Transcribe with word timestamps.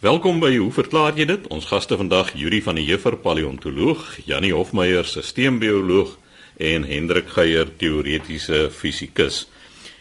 Welkom 0.00 0.38
by 0.40 0.54
Hoe 0.56 0.70
verklaar 0.72 1.12
jy 1.12 1.26
dit? 1.28 1.42
Ons 1.52 1.66
gaste 1.68 1.92
vandag 2.00 2.30
Yuri 2.32 2.62
van 2.64 2.78
die 2.80 2.86
Juffer 2.88 3.18
paleontoloog, 3.20 4.00
Janie 4.24 4.54
Hofmeyer, 4.56 5.04
sisteembioloog 5.04 6.14
en 6.56 6.86
Hendrik 6.88 7.28
Geier, 7.34 7.68
teoretiese 7.76 8.70
fisikus. 8.72 9.42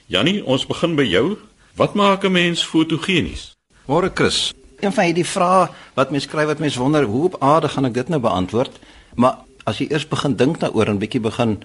Janie, 0.07 0.37
ons 0.39 0.63
begin 0.69 0.95
by 0.95 1.03
jou. 1.03 1.35
Wat 1.75 1.99
maak 1.99 2.23
'n 2.23 2.31
mens 2.31 2.63
fotogenies? 2.63 3.57
Môre 3.91 4.09
Chris. 4.13 4.53
Een 4.79 4.93
van 4.93 5.03
hierdie 5.03 5.27
vrae 5.27 5.67
wat 5.93 6.11
mense 6.11 6.29
skryf 6.29 6.47
wat 6.47 6.59
mense 6.59 6.79
wonder 6.79 7.03
hoe 7.03 7.25
op 7.25 7.35
aarde 7.43 7.67
gaan 7.67 7.85
ek 7.85 7.93
dit 7.93 8.09
nou 8.09 8.21
beantwoord? 8.21 8.79
Maar 9.15 9.35
as 9.65 9.77
jy 9.79 9.87
eers 9.89 10.07
begin 10.07 10.35
dink 10.35 10.59
daaroor 10.59 10.87
en 10.87 10.99
bietjie 10.99 11.21
begin 11.21 11.59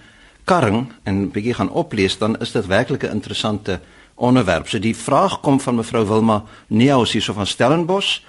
karring 0.45 0.93
en 1.05 1.31
bietjie 1.31 1.55
gaan 1.55 1.71
oplees, 1.71 2.19
dan 2.19 2.37
is 2.41 2.53
dit 2.53 2.67
werklik 2.67 3.05
'n 3.05 3.15
interessante 3.15 3.81
onderwerp. 4.15 4.69
So 4.69 4.79
die 4.79 4.97
vraag 4.97 5.41
kom 5.41 5.61
van 5.61 5.75
mevrou 5.75 6.05
Wilma 6.07 6.45
Neus 6.69 7.13
hierso 7.13 7.33
van 7.33 7.47
Stellenbosch. 7.47 8.21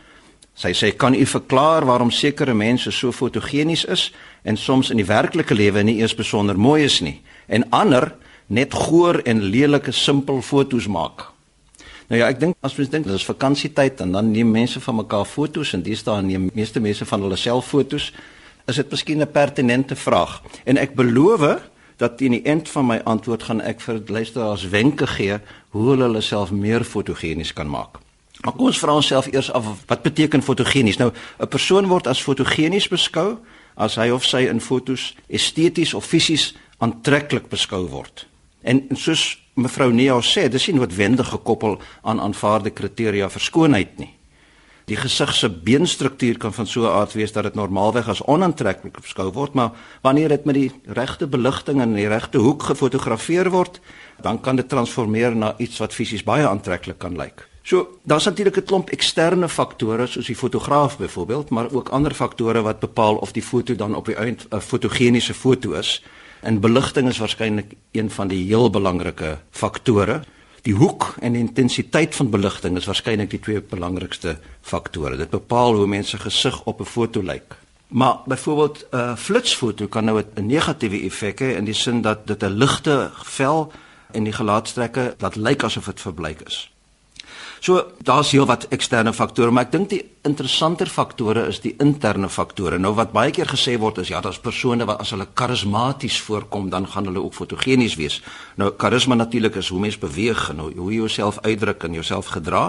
Sy 0.56 0.72
sê 0.72 0.94
kan 0.96 1.16
u 1.16 1.26
verklaar 1.26 1.86
waarom 1.86 2.12
sekere 2.12 2.54
mense 2.54 2.92
so 2.92 3.12
fotogenies 3.12 3.84
is 3.86 4.12
en 4.44 4.58
soms 4.58 4.90
in 4.90 5.02
die 5.02 5.08
werklike 5.08 5.54
lewe 5.54 5.84
nie 5.84 5.98
eers 6.00 6.16
besonder 6.16 6.58
mooi 6.58 6.84
is 6.84 7.02
nie 7.04 7.22
en 7.48 7.68
ander 7.76 8.14
net 8.48 8.74
goor 8.74 9.20
en 9.26 9.42
lelike 9.44 9.92
simpel 9.92 10.42
fotos 10.42 10.88
maak. 10.88 11.28
Nou 12.08 12.20
ja, 12.22 12.30
ek 12.30 12.40
dink 12.40 12.56
as 12.62 12.76
mens 12.78 12.92
dink 12.94 13.08
dit 13.08 13.18
is 13.18 13.26
vakansietyd 13.26 14.02
en 14.06 14.14
dan 14.14 14.32
neem 14.32 14.52
mense 14.54 14.80
van 14.80 15.00
mekaar 15.02 15.26
fotos 15.26 15.74
en 15.74 15.84
dis 15.84 16.04
daar 16.06 16.24
neem 16.24 16.50
meeste 16.54 16.80
mense 16.80 17.06
van 17.06 17.26
hulle 17.26 17.38
self 17.38 17.72
fotos. 17.74 18.12
Is 18.70 18.76
dit 18.76 18.92
miskien 18.92 19.22
'n 19.22 19.32
pertinente 19.32 19.96
vraag? 19.96 20.42
En 20.66 20.78
ek 20.78 20.96
beloof 20.96 21.70
dat 21.98 22.18
teen 22.18 22.32
die 22.32 22.44
eind 22.44 22.70
van 22.70 22.86
my 22.86 23.02
antwoord 23.04 23.44
gaan 23.44 23.62
ek 23.62 23.82
vir 23.82 24.02
luisteraars 24.08 24.68
wenke 24.70 25.08
gee 25.08 25.40
hoe 25.76 25.90
hulle 25.90 26.08
hulle 26.08 26.22
self 26.24 26.52
meer 26.56 26.84
fotogenies 26.88 27.52
kan 27.54 27.68
maak. 27.68 28.00
Maar 28.44 28.54
kom 28.56 28.70
ons 28.70 28.80
vra 28.80 28.96
onsself 28.96 29.28
eers 29.32 29.52
af 29.52 29.66
wat 29.90 30.04
beteken 30.06 30.44
fotogenies? 30.44 30.98
Nou, 30.98 31.12
'n 31.40 31.48
persoon 31.48 31.88
word 31.88 32.08
as 32.08 32.22
fotogenies 32.24 32.88
beskou 32.88 33.38
as 33.76 33.96
hy 33.96 34.10
of 34.10 34.24
sy 34.24 34.48
in 34.48 34.62
fotos 34.62 35.16
esteties 35.28 35.94
of 35.94 36.06
fisies 36.06 36.56
aantreklik 36.78 37.50
beskou 37.50 37.88
word. 37.90 38.28
En 38.64 38.88
soos 38.94 39.38
mevrou 39.54 39.92
Neo 39.92 40.22
sê, 40.22 40.48
dis 40.50 40.68
nie 40.68 40.76
noodwendig 40.76 41.28
gekoppel 41.30 41.80
aan 42.04 42.20
aanvaarde 42.20 42.70
kriteria 42.70 43.30
vir 43.30 43.42
skoonheid 43.42 43.98
nie. 43.98 44.15
Die 44.86 44.98
gesig 44.98 45.32
se 45.34 45.50
beenstruktuur 45.50 46.38
kan 46.38 46.54
van 46.54 46.68
so 46.68 46.82
'n 46.86 46.94
aard 46.94 47.14
wees 47.14 47.32
dat 47.32 47.44
dit 47.44 47.56
normaalweg 47.56 48.08
as 48.08 48.22
onaantreklik 48.22 49.02
beskou 49.02 49.32
word, 49.32 49.54
maar 49.54 49.72
wanneer 50.02 50.30
dit 50.30 50.46
met 50.46 50.56
die 50.56 50.72
regte 50.86 51.28
beligting 51.28 51.82
en 51.82 51.94
die 51.94 52.08
regte 52.08 52.38
hoek 52.38 52.64
gefotografeer 52.64 53.50
word, 53.50 53.80
dan 54.22 54.42
kan 54.42 54.56
dit 54.56 54.70
transformeer 54.70 55.36
na 55.36 55.56
iets 55.58 55.78
wat 55.78 55.94
fisies 55.94 56.24
baie 56.24 56.48
aantreklik 56.48 56.98
kan 56.98 57.18
lyk. 57.18 57.48
So, 57.64 57.98
daar's 58.04 58.26
natuurlik 58.26 58.58
'n 58.58 58.64
klomp 58.66 58.90
eksterne 58.90 59.50
faktore 59.50 60.08
soos 60.08 60.26
die 60.26 60.36
fotograaf 60.36 60.98
byvoorbeeld, 60.98 61.50
maar 61.50 61.72
ook 61.72 61.90
ander 61.90 62.14
faktore 62.14 62.62
wat 62.62 62.80
bepaal 62.80 63.16
of 63.16 63.32
die 63.32 63.44
foto 63.44 63.76
dan 63.76 63.96
op 63.96 64.06
die 64.06 64.16
eind 64.16 64.48
'n 64.52 64.60
fotogeniese 64.60 65.34
foto 65.34 65.72
is. 65.72 66.04
En 66.42 66.60
beligting 66.60 67.08
is 67.08 67.18
waarskynlik 67.18 67.74
een 67.92 68.12
van 68.12 68.28
die 68.28 68.46
heel 68.46 68.70
belangrike 68.70 69.40
faktore. 69.52 70.22
Die 70.66 70.74
hoek 70.74 71.12
en 71.22 71.36
die 71.36 71.44
intensiteit 71.46 72.16
van 72.18 72.32
beligting 72.34 72.78
is 72.80 72.88
waarskynlik 72.90 73.30
die 73.36 73.40
twee 73.40 73.62
belangrikste 73.62 74.40
faktore. 74.66 75.18
Dit 75.20 75.30
bepaal 75.30 75.78
hoe 75.78 75.86
mense 75.88 76.18
gesig 76.18 76.58
op 76.66 76.80
'n 76.82 76.90
foto 76.90 77.22
lyk. 77.22 77.58
Maar 77.88 78.18
byvoorbeeld 78.26 78.88
'n 78.92 78.96
uh, 78.98 79.16
flitsfoto 79.16 79.88
kan 79.88 80.06
nou 80.06 80.22
'n 80.22 80.46
negatiewe 80.46 81.06
effek 81.06 81.40
hê 81.40 81.56
in 81.58 81.66
die 81.66 81.74
sin 81.74 82.02
dat 82.02 82.28
dit 82.28 82.44
'n 82.44 82.58
ligte 82.58 83.12
vel 83.24 83.72
en 84.12 84.24
die 84.24 84.34
gelaatstrekke 84.34 85.14
dat 85.18 85.36
lyk 85.36 85.64
asof 85.64 85.86
dit 85.86 86.02
verbleik 86.02 86.42
is. 86.42 86.75
So 87.66 87.82
daar's 88.06 88.32
heel 88.32 88.46
wat 88.46 88.68
eksterne 88.70 89.10
faktore, 89.14 89.50
maar 89.50 89.66
ek 89.66 89.72
dink 89.74 89.88
die 89.90 90.02
interessanter 90.28 90.90
faktore 90.92 91.48
is 91.50 91.64
die 91.64 91.72
interne 91.82 92.28
faktore. 92.30 92.78
Nou 92.78 92.92
wat 92.94 93.10
baie 93.16 93.32
keer 93.34 93.50
gesê 93.50 93.74
word 93.82 94.04
is 94.04 94.12
ja, 94.12 94.20
daar's 94.22 94.38
persone 94.38 94.86
wat 94.86 95.02
as 95.02 95.16
hulle 95.16 95.26
karismaties 95.34 96.20
voorkom, 96.28 96.68
dan 96.70 96.86
gaan 96.92 97.10
hulle 97.10 97.24
ook 97.24 97.34
fotogenies 97.34 97.96
wees. 97.98 98.20
Nou 98.62 98.70
karisma 98.84 99.18
natuurlik 99.18 99.58
is 99.64 99.72
hoe 99.74 99.82
mens 99.82 99.98
beweeg 99.98 100.44
en 100.54 100.62
hoe, 100.62 100.70
hoe 100.78 100.92
jy 100.92 101.00
jouself 101.00 101.42
uitdruk 101.42 101.88
en 101.90 101.98
jouself 101.98 102.30
gedra. 102.36 102.68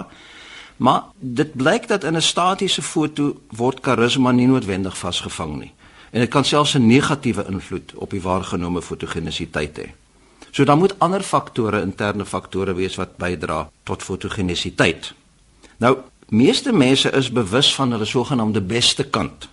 Maar 0.81 1.11
dit 1.19 1.53
blyk 1.53 1.85
dat 1.93 2.03
in 2.03 2.17
'n 2.17 2.21
statiese 2.31 2.81
foto 2.81 3.37
word 3.53 3.79
karisma 3.85 4.31
nie 4.31 4.47
noodwendig 4.47 4.97
vasgevang 4.97 5.59
nie. 5.59 5.73
En 6.09 6.19
dit 6.21 6.29
kan 6.29 6.45
selfs 6.45 6.73
'n 6.73 6.87
negatiewe 6.87 7.45
invloed 7.49 7.93
op 7.95 8.09
die 8.09 8.21
waargenome 8.21 8.81
fotogenisiteit 8.81 9.77
hê. 9.77 9.89
So 10.57 10.65
dan 10.65 10.79
moet 10.81 10.95
ander 10.97 11.21
faktore, 11.21 11.83
interne 11.85 12.25
faktore 12.25 12.73
wees 12.73 12.95
wat 12.97 13.11
bydra 13.21 13.67
tot 13.85 14.01
fotogenisiteit. 14.01 15.11
Nou, 15.77 15.91
meeste 16.33 16.73
mense 16.73 17.11
is 17.13 17.29
bewus 17.29 17.69
van 17.75 17.93
hulle 17.93 18.07
sogenaamde 18.09 18.63
beste 18.65 19.05
kant. 19.05 19.45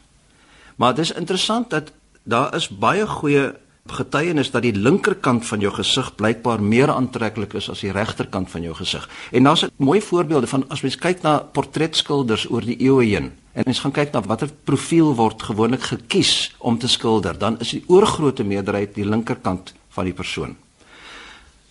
Maar 0.81 0.95
dit 0.95 1.05
is 1.05 1.13
interessant 1.13 1.69
dat 1.71 1.93
daar 2.23 2.57
is 2.57 2.71
baie 2.73 3.05
goeie 3.07 3.53
getuienis 3.93 4.49
dat 4.51 4.65
die 4.65 4.73
linkerkant 4.73 5.45
van 5.45 5.61
jou 5.61 5.75
gesig 5.77 6.09
blykbaar 6.17 6.65
meer 6.65 6.89
aantreklik 6.89 7.53
is 7.61 7.69
as 7.69 7.85
die 7.85 7.93
regterkant 7.93 8.49
van 8.51 8.65
jou 8.65 8.73
gesig. 8.81 9.05
En 9.31 9.45
daar's 9.45 9.67
'n 9.69 9.71
mooi 9.77 10.01
voorbeelde 10.01 10.47
van 10.47 10.65
as 10.69 10.81
mens 10.81 10.97
kyk 10.97 11.23
na 11.23 11.39
portretskilders 11.39 12.51
oor 12.51 12.65
die 12.65 12.81
eeue 12.81 13.05
heen 13.05 13.33
en 13.53 13.63
mens 13.65 13.81
gaan 13.81 13.93
kyk 13.93 14.13
na 14.13 14.23
watter 14.23 14.49
profiel 14.65 15.15
word 15.15 15.43
gewoonlik 15.43 15.83
gekies 15.83 16.55
om 16.59 16.79
te 16.79 16.89
skilder, 16.89 17.39
dan 17.39 17.61
is 17.61 17.71
die 17.71 17.85
oorgrootste 17.87 18.45
meerderheid 18.45 18.95
die 18.95 19.09
linkerkant 19.09 19.75
van 19.89 20.05
die 20.05 20.15
persoon. 20.15 20.64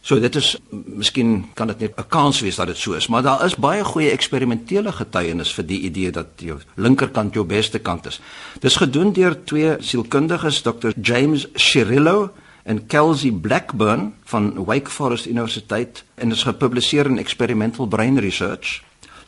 So 0.03 0.19
dit 0.19 0.35
is 0.35 0.49
miskien 0.69 1.45
kan 1.55 1.69
dit 1.71 1.79
net 1.79 1.93
'n 1.95 2.07
kans 2.09 2.41
wees 2.41 2.55
dat 2.55 2.67
dit 2.67 2.77
so 2.77 2.91
is, 2.93 3.07
maar 3.07 3.21
daar 3.23 3.45
is 3.45 3.55
baie 3.55 3.83
goeie 3.83 4.11
eksperimentele 4.11 4.91
getuienis 4.91 5.53
vir 5.53 5.65
die 5.65 5.79
idee 5.79 6.11
dat 6.11 6.27
jou 6.35 6.59
linkerkant 6.75 7.33
jou 7.33 7.45
beste 7.45 7.79
kant 7.79 8.05
is. 8.05 8.19
Dis 8.59 8.75
gedoen 8.75 9.13
deur 9.13 9.43
twee 9.43 9.75
sielkundiges, 9.79 10.61
Dr. 10.61 10.91
James 11.01 11.47
Shirillo 11.55 12.31
en 12.63 12.85
Kelsey 12.85 13.31
Blackburn 13.31 14.13
van 14.23 14.65
Wake 14.65 14.89
Forest 14.89 15.25
Universiteit 15.25 16.03
en 16.15 16.31
is 16.31 16.43
gepubliseer 16.43 17.05
in 17.05 17.17
Experimental 17.17 17.87
Brain 17.87 18.19
Research. 18.19 18.83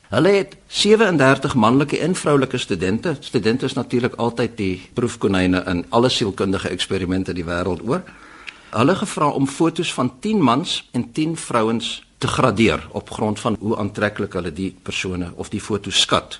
Hulle 0.09 0.30
het 0.30 0.58
37 0.68 1.56
manlike 1.56 2.00
en 2.00 2.16
vroulike 2.16 2.58
studente, 2.58 3.16
studente 3.19 3.66
is 3.66 3.74
natuurlik 3.74 4.14
altyd 4.16 4.58
die 4.58 4.81
proefkonyne 4.94 5.64
in 5.66 5.85
alle 5.90 6.09
sielkundige 6.09 6.69
eksperimente 6.69 7.34
die 7.34 7.46
wêreld 7.46 7.81
oor 7.88 8.03
hulle 8.75 8.96
gevra 8.96 9.30
om 9.30 9.47
fotos 9.47 9.94
van 9.94 10.12
10 10.19 10.41
mans 10.44 10.90
en 10.91 11.12
10 11.12 11.38
vrouens 11.38 12.03
te 12.18 12.28
gradeer 12.28 12.88
op 12.91 13.09
grond 13.09 13.40
van 13.40 13.56
hoe 13.59 13.78
aantreklik 13.78 14.34
hulle 14.34 14.52
die 14.53 14.75
persone 14.84 15.31
of 15.36 15.50
die 15.50 15.62
foto 15.62 15.90
skat. 15.90 16.40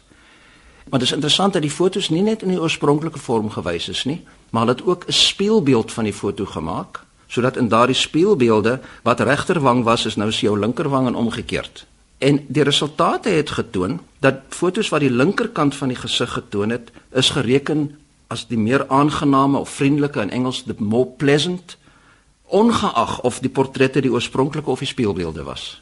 Maar 0.90 1.00
dit 1.00 1.08
is 1.08 1.16
interessant 1.16 1.54
dat 1.54 1.62
die 1.62 1.72
fotos 1.72 2.10
nie 2.10 2.22
net 2.22 2.42
in 2.42 2.54
die 2.54 2.62
oorspronklike 2.62 3.20
vorm 3.20 3.50
gewys 3.50 3.90
is 3.90 4.04
nie, 4.06 4.22
maar 4.50 4.66
hulle 4.66 4.76
het 4.76 4.86
ook 4.86 5.08
'n 5.08 5.12
spieelbeeld 5.12 5.92
van 5.92 6.04
die 6.04 6.14
foto 6.14 6.46
gemaak 6.46 7.04
sodat 7.28 7.58
in 7.58 7.68
daardie 7.68 7.96
spieelbeelde 7.96 8.80
wat 9.04 9.20
regterwang 9.20 9.84
was 9.84 10.06
is 10.06 10.16
nou 10.16 10.32
sy 10.32 10.48
linkerwang 10.48 11.08
en 11.08 11.16
omgekeerd. 11.16 11.86
En 12.18 12.46
die 12.48 12.64
resultate 12.64 13.30
het 13.30 13.50
getoon 13.50 14.00
dat 14.20 14.36
fotos 14.50 14.90
wat 14.90 15.00
die 15.00 15.12
linkerkant 15.12 15.76
van 15.76 15.88
die 15.88 15.98
gesig 15.98 16.32
getoon 16.32 16.70
het, 16.70 16.92
is 17.12 17.30
gereken 17.30 17.98
as 18.28 18.48
die 18.48 18.58
meer 18.58 18.88
aangename 18.88 19.58
of 19.58 19.70
vriendelike 19.70 20.22
in 20.22 20.30
Engels 20.30 20.64
the 20.64 20.76
more 20.78 21.06
pleasant 21.18 21.78
ongeag 22.48 23.22
of 23.22 23.40
die 23.40 23.50
portrette 23.50 24.02
die 24.02 24.12
oorspronklike 24.12 24.70
of 24.70 24.80
die 24.80 24.88
spieelbeelde 24.88 25.44
was. 25.44 25.82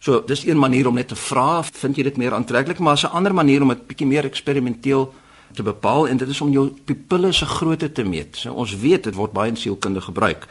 So, 0.00 0.22
dis 0.24 0.46
een 0.46 0.58
manier 0.58 0.86
om 0.88 0.94
net 0.96 1.08
te 1.08 1.16
vra, 1.16 1.62
vind 1.62 1.96
jy 1.96 2.06
dit 2.06 2.16
meer 2.16 2.34
aantreklik, 2.34 2.78
maar 2.78 2.96
'n 2.96 3.12
ander 3.12 3.34
manier 3.34 3.62
om 3.62 3.68
dit 3.68 3.86
bietjie 3.86 4.06
meer 4.06 4.24
eksperimenteel 4.24 5.12
te 5.52 5.62
bepaal 5.62 6.08
en 6.08 6.16
dit 6.16 6.28
is 6.28 6.40
om 6.40 6.50
jou 6.50 6.68
pupille 6.84 7.32
se 7.32 7.46
grootte 7.46 7.92
te 7.92 8.02
meet. 8.02 8.36
So, 8.36 8.52
ons 8.52 8.76
weet 8.76 9.04
dit 9.04 9.14
word 9.14 9.32
baie 9.32 9.50
in 9.50 9.56
sielkunde 9.56 10.00
gebruik. 10.00 10.46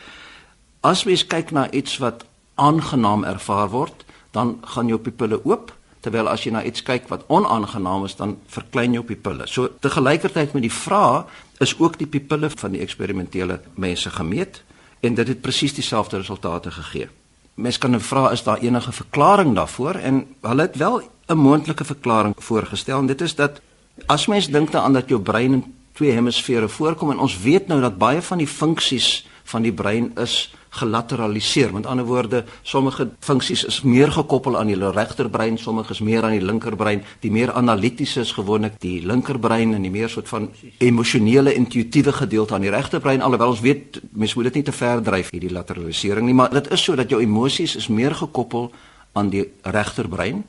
As 0.80 1.04
mens 1.04 1.28
kyk 1.28 1.52
na 1.52 1.72
iets 1.72 1.98
wat 1.98 2.26
aangenaam 2.56 3.24
ervaar 3.24 3.70
word, 3.70 4.06
dan 4.32 4.58
gaan 4.62 4.88
jou 4.88 5.00
pupille 5.00 5.46
oop, 5.46 5.74
terwyl 6.00 6.30
as 6.30 6.44
jy 6.44 6.52
na 6.52 6.64
iets 6.64 6.84
kyk 6.84 7.08
wat 7.08 7.24
onaangenaam 7.28 8.06
is, 8.06 8.16
dan 8.16 8.38
verklein 8.48 8.94
jou 8.94 9.04
pupille. 9.04 9.48
So, 9.48 9.68
te 9.80 9.90
gelykertyd 9.90 10.54
met 10.54 10.62
die 10.62 10.72
vraag 10.72 11.26
is 11.60 11.80
ook 11.80 11.98
die 11.98 12.08
pupille 12.08 12.50
van 12.50 12.72
die 12.72 12.82
eksperimentele 12.82 13.60
mense 13.76 14.10
gemeet 14.10 14.64
en 15.00 15.14
dit 15.14 15.28
het 15.28 15.42
presies 15.42 15.74
dieselfde 15.74 16.18
resultate 16.18 16.72
gegee. 16.72 17.08
Mens 17.54 17.78
kan 17.78 17.92
nou 17.92 18.02
vra 18.04 18.32
is 18.32 18.44
daar 18.44 18.60
enige 18.64 18.92
verklaring 18.92 19.56
daarvoor 19.56 19.94
en 19.96 20.26
hulle 20.42 20.62
het 20.62 20.76
wel 20.76 21.02
'n 21.28 21.38
moontlike 21.38 21.86
verklaring 21.86 22.36
voorgestel 22.38 23.00
en 23.00 23.06
dit 23.06 23.22
is 23.22 23.36
dat 23.36 23.62
as 24.06 24.28
mens 24.28 24.48
dink 24.48 24.72
daaraan 24.72 24.94
dat 24.94 25.10
jou 25.10 25.22
brein 25.22 25.54
in 25.54 25.76
twee 25.94 26.12
hemisfere 26.12 26.70
voorkom 26.70 27.12
en 27.12 27.20
ons 27.20 27.40
weet 27.40 27.68
nou 27.68 27.82
dat 27.82 27.98
baie 27.98 28.22
van 28.22 28.38
die 28.38 28.48
funksies 28.48 29.28
van 29.44 29.62
die 29.62 29.74
brein 29.74 30.12
is 30.16 30.54
gelateraliseer. 30.70 31.74
Met 31.74 31.86
ander 31.86 32.06
woorde, 32.06 32.44
sommige 32.62 33.10
funksies 33.20 33.64
is 33.66 33.82
meer 33.82 34.12
gekoppel 34.12 34.58
aan 34.58 34.68
die 34.68 34.92
regterbrein, 34.92 35.58
sommige 35.58 35.92
is 35.92 36.00
meer 36.00 36.24
aan 36.24 36.36
die 36.38 36.46
linkerbrein. 36.46 37.04
Die 37.20 37.32
meer 37.32 37.54
analitiese 37.54 38.20
is 38.20 38.32
gewoonlik 38.32 38.80
die 38.80 39.06
linkerbrein 39.06 39.74
en 39.74 39.82
die 39.82 39.92
meer 39.92 40.10
soort 40.10 40.30
van 40.30 40.50
emosionele 40.78 41.54
intuïtiewe 41.54 42.14
gedeelte 42.14 42.54
aan 42.54 42.68
die 42.68 42.74
regterbrein. 42.74 43.22
Alhoewel 43.22 43.56
ons 43.56 43.66
weet 43.66 44.02
mens 44.12 44.34
moet 44.34 44.44
dit 44.44 44.62
nie 44.62 44.68
te 44.70 44.76
ver 44.76 45.02
dryf 45.02 45.32
hierdie 45.32 45.52
lateralisering 45.52 46.26
nie, 46.26 46.38
maar 46.38 46.54
dit 46.54 46.72
is 46.72 46.84
so 46.84 46.96
dat 46.96 47.10
jou 47.10 47.22
emosies 47.22 47.76
is 47.76 47.88
meer 47.88 48.16
gekoppel 48.16 48.72
aan 49.14 49.30
die 49.30 49.46
regterbrein 49.62 50.44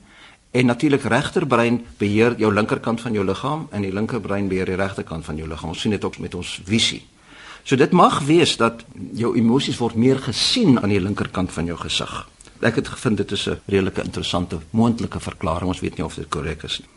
En 0.50 0.66
natuurlik 0.66 1.02
regterbrein 1.02 1.84
beheer 1.96 2.34
jou 2.38 2.54
linkerkant 2.54 3.00
van 3.00 3.12
jou 3.12 3.24
liggaam 3.24 3.68
en 3.70 3.84
die 3.86 3.92
linkerbrein 3.92 4.48
beheer 4.48 4.66
die 4.66 4.74
regterkant 4.74 5.24
van 5.24 5.36
jou 5.36 5.48
liggaam. 5.48 5.70
Ons 5.70 5.80
sien 5.80 5.94
dit 5.94 6.04
ook 6.04 6.18
met 6.18 6.34
ons 6.34 6.60
visie. 6.66 7.04
So 7.62 7.76
dit 7.76 7.92
mag 7.92 8.20
wees 8.26 8.56
dat 8.56 8.84
jou 9.12 9.36
emosies 9.36 9.78
word 9.78 9.94
meer 9.94 10.18
gesien 10.18 10.80
aan 10.80 10.88
die 10.88 11.00
linkerkant 11.00 11.52
van 11.52 11.66
jou 11.66 11.76
gesig. 11.78 12.28
Ek 12.60 12.74
het 12.80 12.88
gevind 12.88 13.16
dit 13.16 13.32
is 13.32 13.48
'n 13.48 13.60
redelike 13.66 14.02
interessante 14.02 14.58
moontlike 14.70 15.20
verklaring. 15.20 15.68
Ons 15.68 15.80
weet 15.80 15.96
nie 15.96 16.04
of 16.04 16.14
dit 16.14 16.28
korrek 16.28 16.62
is 16.62 16.78
nie. 16.78 16.88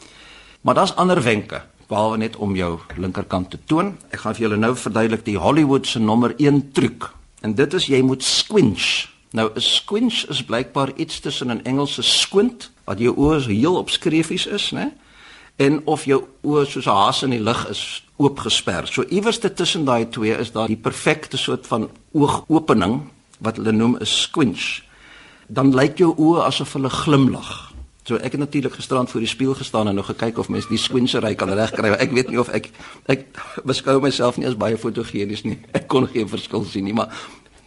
Maar 0.62 0.75
daar's 0.75 0.95
ander 0.95 1.24
wenke 1.24 1.62
behalwe 1.88 2.18
net 2.18 2.36
om 2.36 2.56
jou 2.56 2.80
linkerkant 2.98 3.50
te 3.50 3.60
toon. 3.65 3.98
Ek 4.10 4.19
gaan 4.19 4.36
vir 4.36 4.42
julle 4.42 4.57
nou 4.57 4.75
verduidelik 4.75 5.25
die 5.25 5.38
Hollywood 5.38 5.88
se 5.88 6.00
nommer 6.00 6.33
1 6.38 6.71
truc. 6.71 7.12
En 7.42 7.56
dit 7.56 7.74
is 7.74 7.86
jy 7.86 8.01
moet 8.01 8.24
squinch. 8.24 9.07
Nou 9.31 9.51
'n 9.56 9.62
squinch 9.62 10.25
is 10.30 10.44
blykbaar 10.44 10.92
iets 10.95 11.19
tussen 11.19 11.51
'n 11.51 11.63
Engelse 11.63 12.01
squint 12.01 12.71
wat 12.83 13.00
jou 13.00 13.16
oë 13.16 13.48
heel 13.48 13.75
op 13.75 13.89
skreefies 13.89 14.45
is, 14.45 14.71
né? 14.71 14.92
En 15.56 15.82
of 15.86 16.06
jou 16.06 16.24
oë 16.42 16.66
soos 16.66 16.86
'n 16.86 16.90
haas 16.90 17.24
in 17.24 17.30
die 17.30 17.44
lug 17.44 17.70
is 17.70 18.04
oopgesper. 18.16 18.88
So 18.88 19.04
iewers 19.10 19.40
tussen 19.40 19.86
daai 19.86 20.10
twee 20.10 20.38
is 20.38 20.52
daar 20.52 20.68
die 20.68 20.78
perfekte 20.78 21.38
soort 21.38 21.68
van 21.68 21.90
oogopening 22.12 23.02
wat 23.40 23.56
hulle 23.56 23.72
noem 23.72 23.98
'n 24.00 24.06
squinch. 24.06 24.82
Dan 25.48 25.76
lyk 25.76 25.98
jou 25.98 26.16
oë 26.18 26.46
asof 26.46 26.74
hulle 26.74 26.90
glimlag. 26.90 27.74
So 28.04 28.16
ek 28.16 28.32
het 28.32 28.40
natuurlik 28.40 28.74
gisterand 28.74 29.10
voor 29.10 29.20
die 29.20 29.30
spieël 29.30 29.54
gestaan 29.54 29.88
en 29.88 29.96
nog 29.96 30.06
gekyk 30.06 30.38
of 30.38 30.50
mens 30.50 30.68
die 30.68 30.78
squinchery 30.78 31.36
kan 31.36 31.50
regkry. 31.50 31.90
Ek 31.90 32.12
weet 32.12 32.30
nie 32.30 32.40
of 32.40 32.50
ek 32.50 32.70
ek 33.08 33.28
beskou 33.64 34.02
myself 34.02 34.38
nie 34.38 34.48
as 34.48 34.58
baie 34.60 34.78
fotogenies 34.78 35.44
nie. 35.44 35.60
Ek 35.78 35.88
kon 35.88 36.08
geen 36.08 36.28
verskil 36.30 36.66
sien 36.68 36.84
nie, 36.84 36.94
maar 36.94 37.16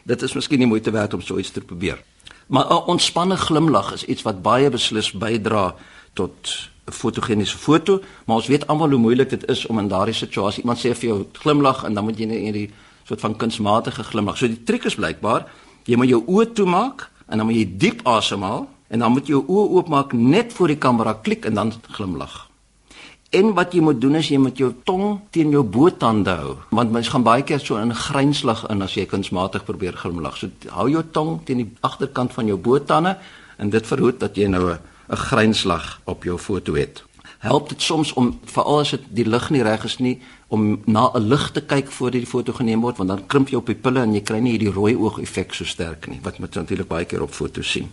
dit 0.05 0.23
is 0.23 0.35
miskien 0.35 0.59
nie 0.59 0.69
moeite 0.69 0.91
werd 0.91 1.15
om 1.15 1.23
so 1.23 1.38
iets 1.38 1.50
te 1.50 1.61
probeer. 1.61 2.03
Maar 2.47 2.67
'n 2.69 2.85
ontspanne 2.87 3.37
glimlag 3.37 3.93
is 3.93 4.05
iets 4.05 4.23
wat 4.23 4.43
baie 4.43 4.71
beslis 4.71 5.12
bydra 5.12 5.75
tot 6.12 6.69
'n 6.87 6.93
fotogeniese 6.93 7.59
foto, 7.59 8.00
maar 8.25 8.37
ons 8.37 8.47
weet 8.47 8.67
almal 8.67 8.91
hoe 8.91 8.99
moeilik 8.99 9.31
dit 9.31 9.49
is 9.49 9.67
om 9.67 9.79
in 9.79 9.88
daardie 9.88 10.15
situasie 10.15 10.62
iemand 10.62 10.79
sê 10.79 10.94
vir 10.94 11.09
jou 11.09 11.27
glimlag 11.33 11.85
en 11.85 11.94
dan 11.94 12.05
moet 12.05 12.19
jy 12.19 12.27
net 12.27 12.38
hierdie 12.38 12.71
soort 13.05 13.21
van 13.21 13.37
kunsmatige 13.37 14.05
glimlag. 14.05 14.37
So 14.38 14.47
die 14.47 14.62
triek 14.62 14.85
is 14.85 14.94
blykbaar, 14.94 15.47
jy 15.85 15.97
moet 15.97 16.09
jou 16.09 16.23
oë 16.27 16.53
toemaak 16.55 17.11
en 17.29 17.38
dan 17.38 17.47
moet 17.47 17.56
jy 17.56 17.67
diep 17.79 18.06
asemhaal 18.06 18.69
en 18.88 18.99
dan 18.99 19.12
moet 19.12 19.27
jy 19.27 19.35
jou 19.35 19.44
oë 19.47 19.71
oopmaak 19.79 20.12
net 20.12 20.53
voor 20.53 20.69
die 20.69 20.79
kamera 20.79 21.15
klik 21.15 21.47
en 21.47 21.55
dan 21.55 21.73
glimlag. 21.91 22.47
En 23.35 23.55
wat 23.55 23.75
jy 23.75 23.83
moet 23.83 24.00
doen 24.00 24.15
is 24.15 24.29
jy 24.31 24.38
moet 24.38 24.59
jou 24.59 24.71
tong 24.87 25.21
teen 25.35 25.50
jou 25.50 25.65
botande 25.67 26.31
hou, 26.38 26.56
want 26.71 26.93
mens 26.94 27.09
gaan 27.11 27.25
baie 27.27 27.43
keer 27.43 27.59
so 27.61 27.77
in 27.83 27.94
grynslag 27.94 28.62
in 28.71 28.83
as 28.83 28.94
jy 28.94 29.09
kunsmatig 29.11 29.67
probeer 29.67 29.99
glimlag. 29.99 30.38
So 30.38 30.50
hou 30.71 30.87
jou 30.88 31.03
tong 31.12 31.41
teen 31.44 31.65
die 31.65 31.71
agterkant 31.83 32.33
van 32.33 32.47
jou 32.47 32.56
botande 32.56 33.17
en 33.59 33.71
dit 33.71 33.87
verhoed 33.87 34.21
dat 34.21 34.37
jy 34.38 34.47
nou 34.47 34.71
'n 34.71 34.79
'n 35.08 35.17
grynslag 35.17 36.00
op 36.05 36.25
jou 36.25 36.38
foto 36.38 36.75
het. 36.75 37.05
Help 37.38 37.69
dit 37.69 37.82
soms 37.82 38.12
om 38.12 38.38
veral 38.44 38.79
as 38.79 38.91
dit 38.91 39.00
die 39.08 39.26
lig 39.29 39.50
nie 39.50 39.62
reg 39.62 39.85
is 39.85 39.99
nie 39.99 40.20
om 40.49 40.81
na 40.85 41.11
'n 41.14 41.29
lig 41.29 41.50
te 41.50 41.61
kyk 41.61 41.91
voor 41.91 42.11
die 42.11 42.26
foto 42.26 42.53
geneem 42.53 42.81
word 42.81 42.97
want 42.97 43.08
dan 43.08 43.26
krimp 43.26 43.49
jou 43.49 43.62
pupille 43.62 44.00
en 44.00 44.14
jy 44.14 44.20
kry 44.20 44.38
nie 44.38 44.50
hierdie 44.50 44.73
rooi 44.73 44.97
oog 44.97 45.19
effek 45.19 45.55
so 45.55 45.64
sterk 45.64 46.06
nie 46.06 46.20
wat 46.23 46.38
mens 46.38 46.55
natuurlik 46.55 46.88
baie 46.88 47.05
keer 47.05 47.23
op 47.23 47.31
foto's 47.31 47.70
sien. 47.70 47.91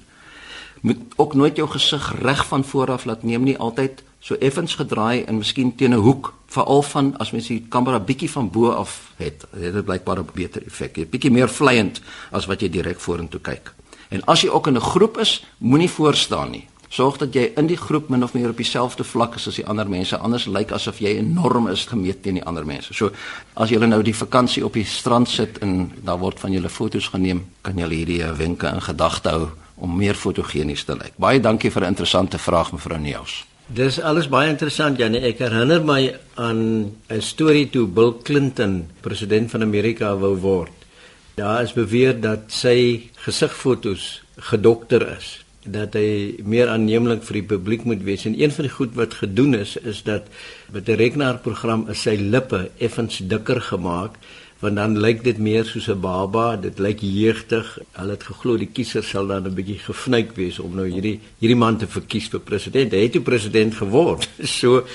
Moet 0.81 0.97
ook 1.15 1.33
nooit 1.33 1.55
jou 1.55 1.69
gesig 1.69 2.21
reg 2.21 2.45
van 2.47 2.63
voor 2.63 2.91
af 2.91 3.05
laat 3.05 3.23
neem 3.23 3.43
nie, 3.43 3.57
altyd 3.57 4.03
so 4.19 4.35
effens 4.35 4.75
gedraai 4.75 5.23
en 5.23 5.37
miskien 5.37 5.75
teen 5.75 5.93
'n 5.93 5.99
hoek, 5.99 6.33
veral 6.47 6.81
van 6.81 7.17
as 7.17 7.31
mens 7.31 7.47
die 7.47 7.65
kamera 7.69 7.99
bietjie 7.99 8.29
van 8.29 8.49
bo 8.49 8.69
af 8.69 9.11
het. 9.17 9.45
Dit 9.51 9.73
het 9.73 9.85
blykbaar 9.85 10.19
'n 10.19 10.29
beter 10.33 10.63
effek. 10.65 10.95
Jy 10.97 11.07
bietjie 11.07 11.31
meer 11.31 11.49
vleiend 11.49 12.01
as 12.31 12.45
wat 12.45 12.61
jy 12.61 12.69
direk 12.69 12.99
vorentoe 12.99 13.39
kyk. 13.39 13.73
En 14.09 14.23
as 14.25 14.41
jy 14.41 14.49
ook 14.49 14.67
in 14.67 14.75
'n 14.75 14.81
groep 14.81 15.17
is, 15.17 15.45
moenie 15.57 15.89
voor 15.89 16.15
staan 16.15 16.51
nie 16.51 16.67
sorg 16.93 17.17
dat 17.17 17.33
jy 17.33 17.47
in 17.57 17.67
die 17.69 17.77
groep 17.79 18.11
min 18.13 18.23
of 18.23 18.35
meer 18.37 18.51
op 18.53 18.59
dieselfde 18.59 19.05
vlak 19.07 19.37
is 19.39 19.47
as 19.49 19.57
die 19.57 19.65
ander 19.69 19.89
mense 19.89 20.17
anders 20.17 20.45
lyk 20.45 20.71
asof 20.75 20.99
jy 21.01 21.15
enorm 21.17 21.69
is 21.71 21.87
gemeet 21.89 22.21
teen 22.23 22.37
die 22.37 22.45
ander 22.45 22.65
mense. 22.69 22.93
So 22.93 23.09
as 23.57 23.73
julle 23.73 23.89
nou 23.89 24.01
die 24.05 24.13
vakansie 24.13 24.61
op 24.65 24.77
die 24.77 24.85
strand 24.85 25.29
sit 25.29 25.57
en 25.65 25.89
daar 26.05 26.21
word 26.21 26.41
van 26.43 26.53
julle 26.53 26.69
foto's 26.69 27.09
geneem, 27.13 27.45
kan 27.65 27.79
julle 27.81 27.97
hierdie 27.97 28.21
eh, 28.21 28.35
wenke 28.37 28.69
in 28.69 28.83
gedagte 28.85 29.33
hou 29.33 29.49
om 29.83 29.97
meer 29.97 30.13
fotogenies 30.13 30.85
te 30.85 30.93
lyk. 30.99 31.17
Baie 31.17 31.41
dankie 31.41 31.71
vir 31.73 31.83
'n 31.83 31.95
interessante 31.95 32.37
vraag 32.37 32.71
mevrou 32.71 32.99
Neus. 32.99 33.43
Dis 33.67 33.99
alles 33.99 34.29
baie 34.29 34.49
interessant 34.49 34.99
Janie. 34.99 35.21
Ek 35.21 35.39
herinner 35.39 35.81
my 35.83 36.13
aan 36.35 36.91
'n 37.09 37.21
storie 37.21 37.69
toe 37.69 37.87
Bill 37.87 38.13
Clinton 38.23 38.89
president 39.01 39.51
van 39.51 39.61
Amerika 39.61 40.15
wou 40.17 40.35
word. 40.35 40.71
Daar 41.35 41.63
is 41.63 41.73
beweer 41.73 42.21
dat 42.21 42.39
sy 42.47 43.09
gesigfoto's 43.15 44.21
gedokter 44.37 45.17
is 45.17 45.42
dat 45.65 45.93
hy 45.93 46.35
meer 46.43 46.67
aanneemlik 46.67 47.23
vir 47.23 47.39
die 47.39 47.47
publiek 47.55 47.83
moet 47.87 48.03
wees. 48.03 48.25
En 48.25 48.35
een 48.39 48.51
van 48.51 48.67
die 48.67 48.73
goed 48.73 48.95
wat 48.99 49.13
gedoen 49.13 49.55
is 49.55 49.77
is 49.77 50.03
dat 50.03 50.27
met 50.71 50.89
'n 50.89 50.99
rekenaarprogram 50.99 51.89
is 51.89 52.01
sy 52.01 52.15
lippe 52.19 52.69
effens 52.77 53.17
dikker 53.17 53.61
gemaak 53.61 54.17
want 54.63 54.75
dan 54.75 54.99
lyk 54.99 55.23
dit 55.23 55.37
meer 55.37 55.65
soos 55.65 55.87
'n 55.89 55.99
baba 55.99 56.55
dit 56.55 56.79
lyk 56.79 56.99
jeugtig 57.01 57.79
hulle 57.91 58.11
het 58.11 58.23
geglo 58.23 58.57
die 58.57 58.71
kiezer 58.75 59.03
sal 59.03 59.27
dan 59.27 59.47
'n 59.47 59.55
bietjie 59.55 59.79
gefnuik 59.79 60.35
wees 60.35 60.59
om 60.59 60.75
nou 60.75 60.87
hierdie 60.87 61.19
hierdie 61.39 61.57
man 61.65 61.77
te 61.77 61.87
verkies 61.87 62.27
vir 62.27 62.39
president. 62.39 62.91
Hy 62.91 63.03
het 63.03 63.11
toe 63.11 63.21
president 63.21 63.75
geword. 63.75 64.29
So 64.59 64.85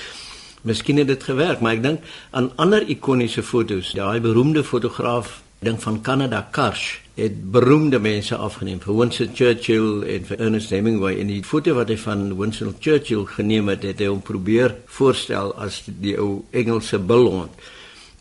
miskien 0.61 0.97
het 0.97 1.07
dit 1.07 1.23
gewerk 1.23 1.59
maar 1.61 1.73
ek 1.73 1.83
dink 1.83 1.99
aan 2.31 2.51
ander 2.55 2.81
ikoniese 2.81 3.43
fotos. 3.43 3.93
Daai 3.93 4.19
beroemde 4.19 4.63
fotograaf 4.63 5.41
dink 5.59 5.81
van 5.81 6.01
Canada 6.01 6.47
Karsh 6.51 6.97
het 7.19 7.51
beroemde 7.51 7.99
mense 7.99 8.35
afgeneem. 8.35 8.79
Vir 8.83 8.97
Winston 8.97 9.33
Churchill 9.35 10.03
en 10.15 10.25
vir 10.29 10.39
Ernest 10.39 10.73
Hemingway. 10.75 11.19
En 11.19 11.31
die 11.31 11.43
foto 11.43 11.75
wat 11.77 11.91
hy 11.91 11.97
van 11.99 12.27
Winston 12.39 12.75
Churchill 12.79 13.25
geneem 13.35 13.71
het 13.71 13.85
het 13.87 14.03
hy 14.03 14.09
hom 14.11 14.21
probeer 14.25 14.75
voorstel 14.99 15.53
as 15.59 15.83
die 15.87 16.17
ou 16.19 16.43
Engelse 16.51 16.99
bulhond 16.99 17.69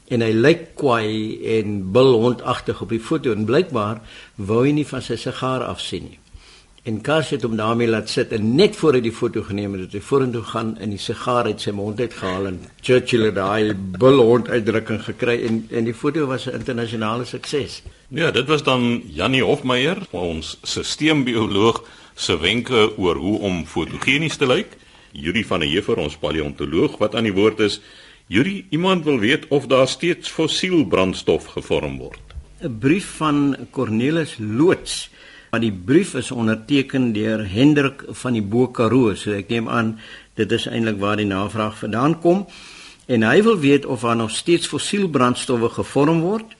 en 0.09 0.23
hy 0.25 0.31
lyk 0.33 0.71
kwaai 0.81 1.37
en 1.59 1.83
bulhondagtig 1.93 2.79
op 2.81 2.95
die 2.95 3.03
foto. 3.03 3.35
En 3.37 3.45
blykbaar 3.45 4.01
wou 4.37 4.63
hy 4.65 4.73
nie 4.73 4.87
van 4.89 5.05
sy 5.05 5.19
sigaar 5.21 5.67
afsien 5.69 6.09
nie 6.09 6.23
en 6.89 7.01
Kars 7.05 7.35
het 7.35 7.43
hom 7.45 7.57
daarmee 7.59 7.89
laat 7.89 8.09
sit 8.09 8.33
en 8.33 8.55
net 8.57 8.77
voor 8.79 8.97
hy 8.97 9.03
die 9.05 9.13
foto 9.13 9.43
geneem 9.45 9.75
het, 9.77 9.89
het 9.89 9.97
hy 9.99 10.01
vorentoe 10.05 10.43
gaan 10.49 10.71
en 10.81 10.95
die 10.95 11.01
sigaar 11.03 11.49
uit 11.51 11.61
sy 11.61 11.75
mond 11.77 12.01
uit 12.01 12.15
gehaal 12.17 12.49
en 12.49 12.59
Churchill 12.81 13.27
het 13.29 13.37
daai 13.37 13.75
bulhond 14.01 14.49
uitdrukking 14.49 15.03
gekry 15.05 15.37
en 15.49 15.61
en 15.69 15.89
die 15.89 15.95
foto 15.95 16.27
was 16.31 16.47
'n 16.49 16.57
internasionale 16.61 17.25
sukses. 17.25 17.83
Ja, 18.09 18.31
dit 18.31 18.47
was 18.49 18.63
dan 18.63 19.03
Jannie 19.07 19.45
Hofmeyer, 19.45 19.99
ons 20.11 20.59
sisteembioloog 20.63 21.85
se 22.15 22.39
wenke 22.39 22.97
oor 22.97 23.17
hoe 23.17 23.39
om 23.39 23.67
fotogenies 23.67 24.37
te 24.37 24.47
lyk. 24.47 24.77
Yuri 25.13 25.45
van 25.45 25.61
der 25.61 25.69
Heever, 25.69 25.97
ons 25.97 26.17
paleontoloog 26.17 26.99
wat 26.99 27.15
aan 27.15 27.25
die 27.25 27.33
woord 27.33 27.61
is. 27.61 27.81
Yuri, 28.27 28.67
iemand 28.71 29.05
wil 29.05 29.19
weet 29.19 29.49
of 29.49 29.67
daar 29.67 29.89
steeds 29.89 30.29
fossiel 30.29 30.85
brandstof 30.87 31.45
gevorm 31.45 31.99
word. 31.99 32.21
'n 32.63 32.79
Brief 32.79 33.17
van 33.17 33.57
Cornelis 33.71 34.37
Loots 34.39 35.11
Maar 35.51 35.61
die 35.61 35.73
brief 35.73 36.15
is 36.15 36.31
onderteken 36.31 37.13
deur 37.13 37.41
Hendrik 37.51 38.03
van 38.21 38.37
die 38.37 38.43
Bo 38.43 38.69
Karoo, 38.69 39.15
so 39.17 39.33
ek 39.33 39.49
neem 39.49 39.69
aan 39.69 39.95
dit 40.37 40.53
is 40.53 40.67
eintlik 40.69 40.99
waar 41.01 41.17
die 41.17 41.29
navraag 41.29 41.79
vandaan 41.81 42.19
kom. 42.21 42.45
En 43.09 43.25
hy 43.25 43.41
wil 43.43 43.57
weet 43.59 43.87
of 43.87 44.05
daar 44.05 44.17
nog 44.17 44.35
steeds 44.37 44.69
fossielbrandstowwe 44.69 45.71
gevorm 45.79 46.21
word. 46.21 46.53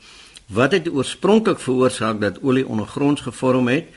Wat 0.49 0.73
het 0.73 0.89
oorspronklik 0.89 1.61
veroorsaak 1.61 2.21
dat 2.21 2.41
olie 2.43 2.65
ondergronds 2.67 3.27
gevorm 3.29 3.69
het? 3.69 3.93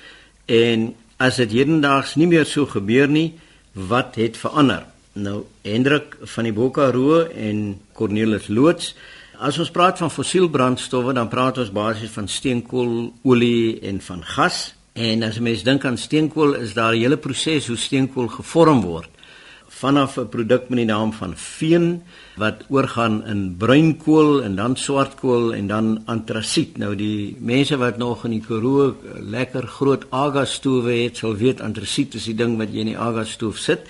En 0.46 0.92
as 1.18 1.40
dit 1.40 1.56
hedendaags 1.62 2.18
nie 2.20 2.28
meer 2.28 2.46
so 2.46 2.68
gebeur 2.68 3.08
nie, 3.08 3.32
wat 3.72 4.20
het 4.20 4.38
verander? 4.38 4.84
Nou 5.14 5.46
Hendrik 5.64 6.18
van 6.36 6.48
die 6.48 6.54
Bo 6.54 6.70
Karoo 6.70 7.24
en 7.32 7.80
Cornelis 7.96 8.52
Loots 8.52 8.94
As 9.42 9.58
ons 9.58 9.72
praat 9.74 9.98
van 9.98 10.12
fossielbrandstowwe, 10.14 11.16
dan 11.18 11.30
praat 11.30 11.58
ons 11.58 11.72
basies 11.74 12.12
van 12.14 12.28
steenkool, 12.30 13.08
olie 13.26 13.80
en 13.90 13.98
van 14.06 14.20
gas. 14.36 14.60
En 14.94 15.24
as 15.24 15.40
mens 15.40 15.64
dink 15.64 15.86
aan 15.88 15.98
steenkool, 15.98 16.54
is 16.60 16.74
daar 16.74 16.94
'n 16.94 17.00
hele 17.00 17.18
proses 17.18 17.68
hoe 17.68 17.78
steenkool 17.78 18.28
gevorm 18.28 18.82
word. 18.82 19.10
Vanaf 19.68 20.18
'n 20.18 20.30
produk 20.30 20.70
met 20.70 20.78
die 20.78 20.86
naam 20.86 21.14
van 21.14 21.34
veen 21.36 22.04
wat 22.36 22.66
oorgaan 22.70 23.26
in 23.26 23.56
bruinkool 23.58 24.44
en 24.44 24.56
dan 24.56 24.76
swartkool 24.76 25.54
en 25.54 25.68
dan 25.68 26.02
antrasiet. 26.06 26.78
Nou 26.78 26.96
die 26.96 27.38
mense 27.40 27.78
wat 27.78 27.98
nog 27.98 28.26
in 28.26 28.32
die 28.32 28.46
Karoo 28.48 28.96
lekker 29.20 29.68
groot 29.68 30.06
agasstowwe 30.10 30.92
het, 30.92 31.18
sal 31.18 31.36
weet 31.36 31.62
antrasiet 31.62 32.14
is 32.14 32.26
die 32.26 32.36
ding 32.36 32.58
wat 32.58 32.74
jy 32.74 32.80
in 32.80 32.86
die 32.86 32.98
agasstoof 32.98 33.58
sit. 33.58 33.88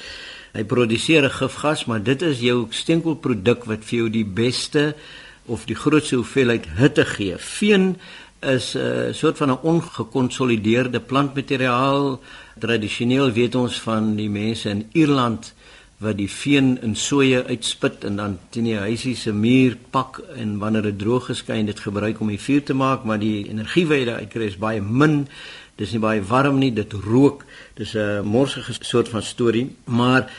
Hy 0.53 0.63
produseer 0.63 1.24
'n 1.24 1.29
gifgas, 1.29 1.86
maar 1.86 2.03
dit 2.03 2.22
is 2.22 2.39
jou 2.39 2.67
steenkoolproduk 2.70 3.65
wat 3.65 3.84
vir 3.84 3.98
jou 3.98 4.10
die 4.10 4.25
beste 4.25 4.96
of 5.46 5.65
die 5.65 5.75
grootste 5.75 6.15
hoeveelheid 6.15 6.65
hitte 6.77 7.05
gee. 7.05 7.38
Veen 7.38 7.98
is 8.42 8.74
'n 8.76 8.80
uh, 8.80 9.14
soort 9.14 9.38
van 9.38 9.50
'n 9.50 9.60
ongekonsolideerde 9.62 11.00
plantmateriaal. 11.00 12.22
Tradisioneel 12.60 13.32
weet 13.32 13.56
ons 13.56 13.82
van 13.82 14.16
die 14.16 14.30
mense 14.30 14.70
in 14.70 14.90
Ierland 14.92 15.54
wat 15.98 16.18
die 16.18 16.30
veen 16.30 16.82
in 16.82 16.96
soeye 16.96 17.44
uitspit 17.46 18.04
en 18.04 18.16
dan 18.16 18.40
teen 18.50 18.64
die 18.64 18.78
huisie 18.78 19.16
se 19.16 19.34
muur 19.34 19.78
pak 19.90 20.18
en 20.36 20.58
wanneer 20.58 20.82
dit 20.82 21.00
droog 21.00 21.26
geskyn 21.26 21.66
dit 21.66 21.80
gebruik 21.80 22.20
om 22.20 22.28
die 22.28 22.42
vuur 22.42 22.64
te 22.64 22.74
maak, 22.74 23.04
maar 23.04 23.20
die 23.20 23.50
energie 23.50 23.86
wat 23.88 23.98
jy 23.98 24.06
daar 24.06 24.24
uitkry 24.26 24.48
is 24.50 24.58
baie 24.58 24.82
min. 24.82 25.28
Dis 25.76 25.92
nie 25.92 26.02
baie 26.02 26.24
warm 26.24 26.58
nie, 26.58 26.74
dit 26.74 26.94
rook. 26.94 27.46
Dis 27.78 27.94
'n 27.94 28.26
morsige 28.26 28.74
soort 28.80 29.10
van 29.10 29.22
storie, 29.22 29.76
maar 29.86 30.30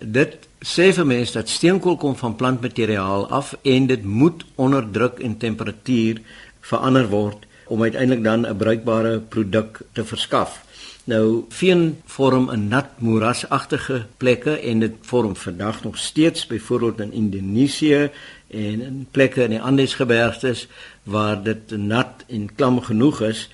dit 0.00 0.48
sê 0.64 0.92
vir 0.94 1.06
mense 1.06 1.32
dat 1.32 1.48
steenkool 1.48 1.96
kom 1.96 2.16
van 2.16 2.36
plantmateriaal 2.36 3.28
af 3.28 3.54
en 3.62 3.86
dit 3.86 4.04
moet 4.04 4.44
onder 4.54 4.90
druk 4.90 5.18
en 5.18 5.36
temperatuur 5.36 6.20
verander 6.62 7.08
word 7.10 7.46
om 7.66 7.82
uiteindelik 7.82 8.24
dan 8.24 8.46
'n 8.46 8.56
bruikbare 8.56 9.20
produk 9.20 9.80
te 9.92 10.04
verskaf. 10.04 10.60
Nou 11.04 11.44
veen 11.48 11.98
vorm 12.04 12.50
'n 12.50 12.68
nat 12.68 12.88
moerasagtige 12.98 14.06
plekke 14.16 14.58
en 14.60 14.78
dit 14.78 14.92
vorm 15.00 15.36
vandag 15.36 15.82
nog 15.82 15.98
steeds 15.98 16.46
byvoorbeeld 16.46 17.00
in 17.00 17.12
Indonesië 17.12 18.10
en 18.50 18.80
in 18.80 19.06
plekke 19.10 19.42
in 19.42 19.50
die 19.50 19.60
Andesgebergtes 19.60 20.68
waar 21.02 21.42
dit 21.42 21.76
nat 21.76 22.24
en 22.28 22.54
klam 22.54 22.80
genoeg 22.80 23.20
is 23.20 23.50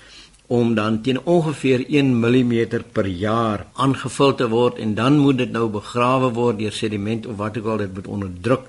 om 0.49 0.75
dan 0.75 1.02
teen 1.05 1.21
ongeveer 1.21 1.85
1 1.88 2.14
mm 2.21 2.52
per 2.93 3.07
jaar 3.07 3.67
aangevul 3.73 4.35
te 4.35 4.47
word 4.49 4.78
en 4.81 4.95
dan 4.97 5.19
moet 5.21 5.43
dit 5.43 5.50
nou 5.52 5.67
begrawe 5.69 6.31
word 6.33 6.59
deur 6.59 6.73
sediment 6.73 7.26
of 7.28 7.37
wat 7.37 7.59
ook 7.59 7.67
al 7.67 7.83
dit 7.83 7.95
moet 7.95 8.07
onder 8.09 8.31
druk 8.40 8.64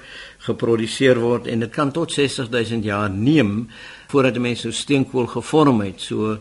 geproduseer 0.48 1.22
word 1.24 1.48
en 1.48 1.64
dit 1.64 1.72
kan 1.72 1.92
tot 1.96 2.12
60000 2.12 2.84
jaar 2.84 3.10
neem 3.10 3.70
voordat 4.12 4.36
'n 4.36 4.42
mens 4.42 4.62
so 4.62 4.72
steenkool 4.72 5.28
gevorm 5.28 5.82
het. 5.82 6.02
So 6.02 6.38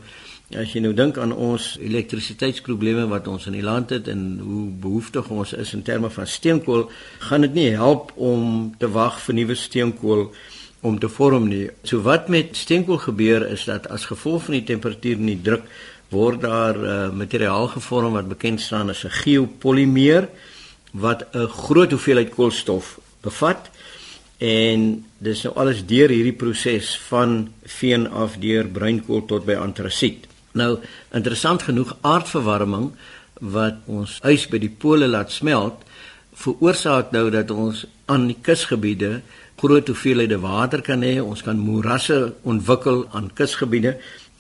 as 0.56 0.72
jy 0.72 0.80
nou 0.80 0.94
dink 0.94 1.18
aan 1.18 1.32
ons 1.32 1.76
elektrisiteitsprobleme 1.80 3.06
wat 3.08 3.28
ons 3.28 3.46
in 3.46 3.52
die 3.52 3.62
land 3.62 3.90
het 3.90 4.08
en 4.08 4.40
hoe 4.42 4.70
behoeftig 4.70 5.28
ons 5.28 5.52
is 5.52 5.74
in 5.74 5.82
terme 5.82 6.10
van 6.10 6.26
steenkool, 6.26 6.90
gaan 7.18 7.40
dit 7.40 7.54
nie 7.54 7.70
help 7.70 8.12
om 8.16 8.74
te 8.78 8.88
wag 8.88 9.20
vir 9.20 9.34
nuwe 9.34 9.54
steenkool 9.54 10.30
om 10.80 10.98
te 10.98 11.08
vorm 11.08 11.48
nie. 11.48 11.68
So 11.82 12.02
wat 12.06 12.28
met 12.28 12.56
steenkool 12.56 13.00
gebeur 13.02 13.46
is 13.50 13.64
dat 13.64 13.88
as 13.90 14.06
gevolg 14.06 14.44
van 14.46 14.58
die 14.58 14.66
temperatuur 14.68 15.16
en 15.18 15.30
die 15.32 15.40
druk 15.42 15.64
word 16.14 16.40
daar 16.40 16.76
uh, 16.78 17.10
materiaal 17.12 17.68
gevorm 17.74 18.14
wat 18.16 18.28
bekend 18.28 18.60
staan 18.60 18.90
as 18.90 19.04
'n 19.04 19.10
geopolimeer 19.10 20.28
wat 20.92 21.26
'n 21.34 21.46
groot 21.46 21.90
hoeveelheid 21.90 22.30
koolstof 22.30 22.98
bevat 23.20 23.70
en 24.38 25.04
dis 25.18 25.42
nou 25.42 25.54
alles 25.54 25.84
deur 25.86 26.08
hierdie 26.08 26.36
proses 26.36 26.98
van 27.08 27.52
veen 27.64 28.08
af 28.10 28.38
deur 28.38 28.66
bruinkool 28.66 29.24
tot 29.24 29.44
by 29.44 29.54
antrasiet. 29.54 30.26
Nou 30.52 30.78
interessant 31.12 31.62
genoeg 31.62 31.96
aardverwarming 32.00 32.92
wat 33.40 33.74
ons 33.86 34.20
ys 34.24 34.46
by 34.48 34.58
die 34.58 34.74
pole 34.78 35.06
laat 35.06 35.32
smelt 35.32 35.84
veroorsaak 36.38 37.10
nou 37.10 37.30
dat 37.30 37.50
ons 37.50 37.86
aan 38.06 38.28
die 38.30 38.38
kusgebiede 38.40 39.20
groot 39.58 39.88
hoeveelhede 39.90 40.38
water 40.38 40.82
kan 40.82 41.02
hê. 41.02 41.18
Ons 41.20 41.42
kan 41.42 41.58
moerasse 41.58 42.34
ontwikkel 42.42 43.06
aan 43.12 43.30
kusgebiede 43.34 43.96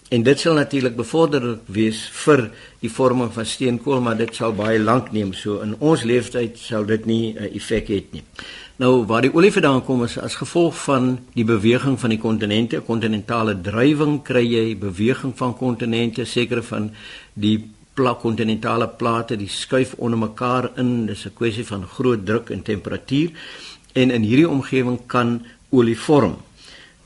en 0.08 0.22
dit 0.24 0.40
sal 0.40 0.56
natuurlik 0.56 0.94
bevorderlik 0.96 1.66
wees 1.66 1.98
vir 2.24 2.46
die 2.80 2.88
vorming 2.88 3.28
van 3.32 3.46
steenkool, 3.46 4.00
maar 4.00 4.16
dit 4.16 4.32
sal 4.34 4.54
baie 4.56 4.78
lank 4.80 5.10
neem. 5.12 5.34
So 5.36 5.60
in 5.60 5.74
ons 5.84 6.06
lewenstyd 6.08 6.56
sal 6.58 6.86
dit 6.86 7.06
nie 7.06 7.34
'n 7.34 7.50
effek 7.54 7.88
hê 7.88 8.02
nie. 8.12 8.22
Nou 8.78 9.04
waar 9.06 9.22
die 9.22 9.34
olie 9.34 9.52
vandaan 9.52 9.84
kom 9.84 10.04
is 10.04 10.18
as 10.18 10.34
gevolg 10.34 10.74
van 10.84 11.18
die 11.34 11.44
beweging 11.44 11.98
van 12.00 12.10
die 12.10 12.18
kontinente, 12.18 12.80
kontinentale 12.80 13.60
drywing 13.60 14.22
kry 14.22 14.44
jy 14.46 14.78
beweging 14.78 15.36
van 15.36 15.56
kontinente, 15.56 16.24
sekere 16.24 16.62
van 16.62 16.90
die 17.34 17.58
plak 17.94 18.20
kontinentale 18.20 18.88
plate, 18.88 19.36
die 19.36 19.48
skuif 19.48 19.94
onder 19.98 20.18
mekaar 20.18 20.70
in. 20.76 21.06
Dis 21.06 21.26
'n 21.26 21.34
kwessie 21.34 21.66
van 21.66 21.86
groot 21.86 22.26
druk 22.26 22.50
en 22.50 22.62
temperatuur 22.62 23.30
en 23.98 24.12
in 24.14 24.26
hierdie 24.26 24.48
omgewing 24.48 25.00
kan 25.10 25.40
olie 25.74 25.98
vorm. 25.98 26.38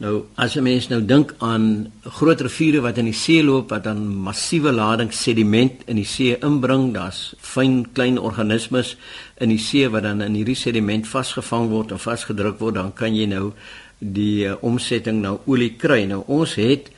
Nou 0.03 0.25
as 0.35 0.57
'n 0.57 0.63
mens 0.63 0.89
nou 0.89 1.01
dink 1.05 1.35
aan 1.39 1.93
groot 2.03 2.41
riviere 2.41 2.81
wat 2.81 2.99
in 2.99 3.05
die 3.05 3.15
see 3.15 3.43
loop 3.43 3.71
wat 3.71 3.85
dan 3.85 4.17
massiewe 4.17 4.73
lading 4.73 5.13
sediment 5.13 5.73
in 5.87 5.97
die 5.97 6.05
see 6.05 6.37
inbring, 6.41 6.93
daar's 6.93 7.35
fyn 7.39 7.87
klein 7.93 8.19
organismes 8.19 8.97
in 9.37 9.49
die 9.49 9.59
see 9.59 9.89
wat 9.89 10.03
dan 10.03 10.21
in 10.21 10.35
hierdie 10.35 10.57
sediment 10.57 11.07
vasgevang 11.07 11.69
word 11.69 11.93
of 11.93 12.03
vasgedruk 12.03 12.59
word, 12.59 12.75
dan 12.75 12.93
kan 12.93 13.15
jy 13.15 13.27
nou 13.27 13.53
die 13.99 14.49
uh, 14.49 14.57
omsetting 14.61 15.21
na 15.23 15.39
olie 15.47 15.77
kry. 15.77 16.05
Nou 16.05 16.25
ons 16.27 16.55
het 16.55 16.91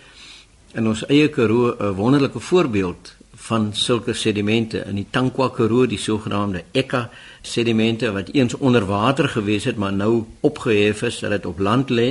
in 0.74 0.86
ons 0.86 1.04
eie 1.08 1.28
Karoo 1.28 1.76
'n 1.78 1.94
wonderlike 1.94 2.40
voorbeeld 2.40 3.13
van 3.44 3.72
sulke 3.76 4.14
sedimente 4.16 4.80
in 4.88 4.96
die 4.96 5.10
Tankwa 5.12 5.50
Karoo, 5.52 5.84
die 5.86 6.00
sogenaamde 6.00 6.62
Ekka 6.72 7.10
sedimente 7.44 8.08
wat 8.14 8.30
eens 8.32 8.56
onder 8.56 8.86
water 8.88 9.28
gewees 9.28 9.66
het, 9.68 9.76
maar 9.76 9.92
nou 9.92 10.24
opgehef 10.40 11.02
is 11.02 11.18
dat 11.20 11.36
dit 11.36 11.46
op 11.46 11.60
land 11.60 11.92
lê. 11.92 12.08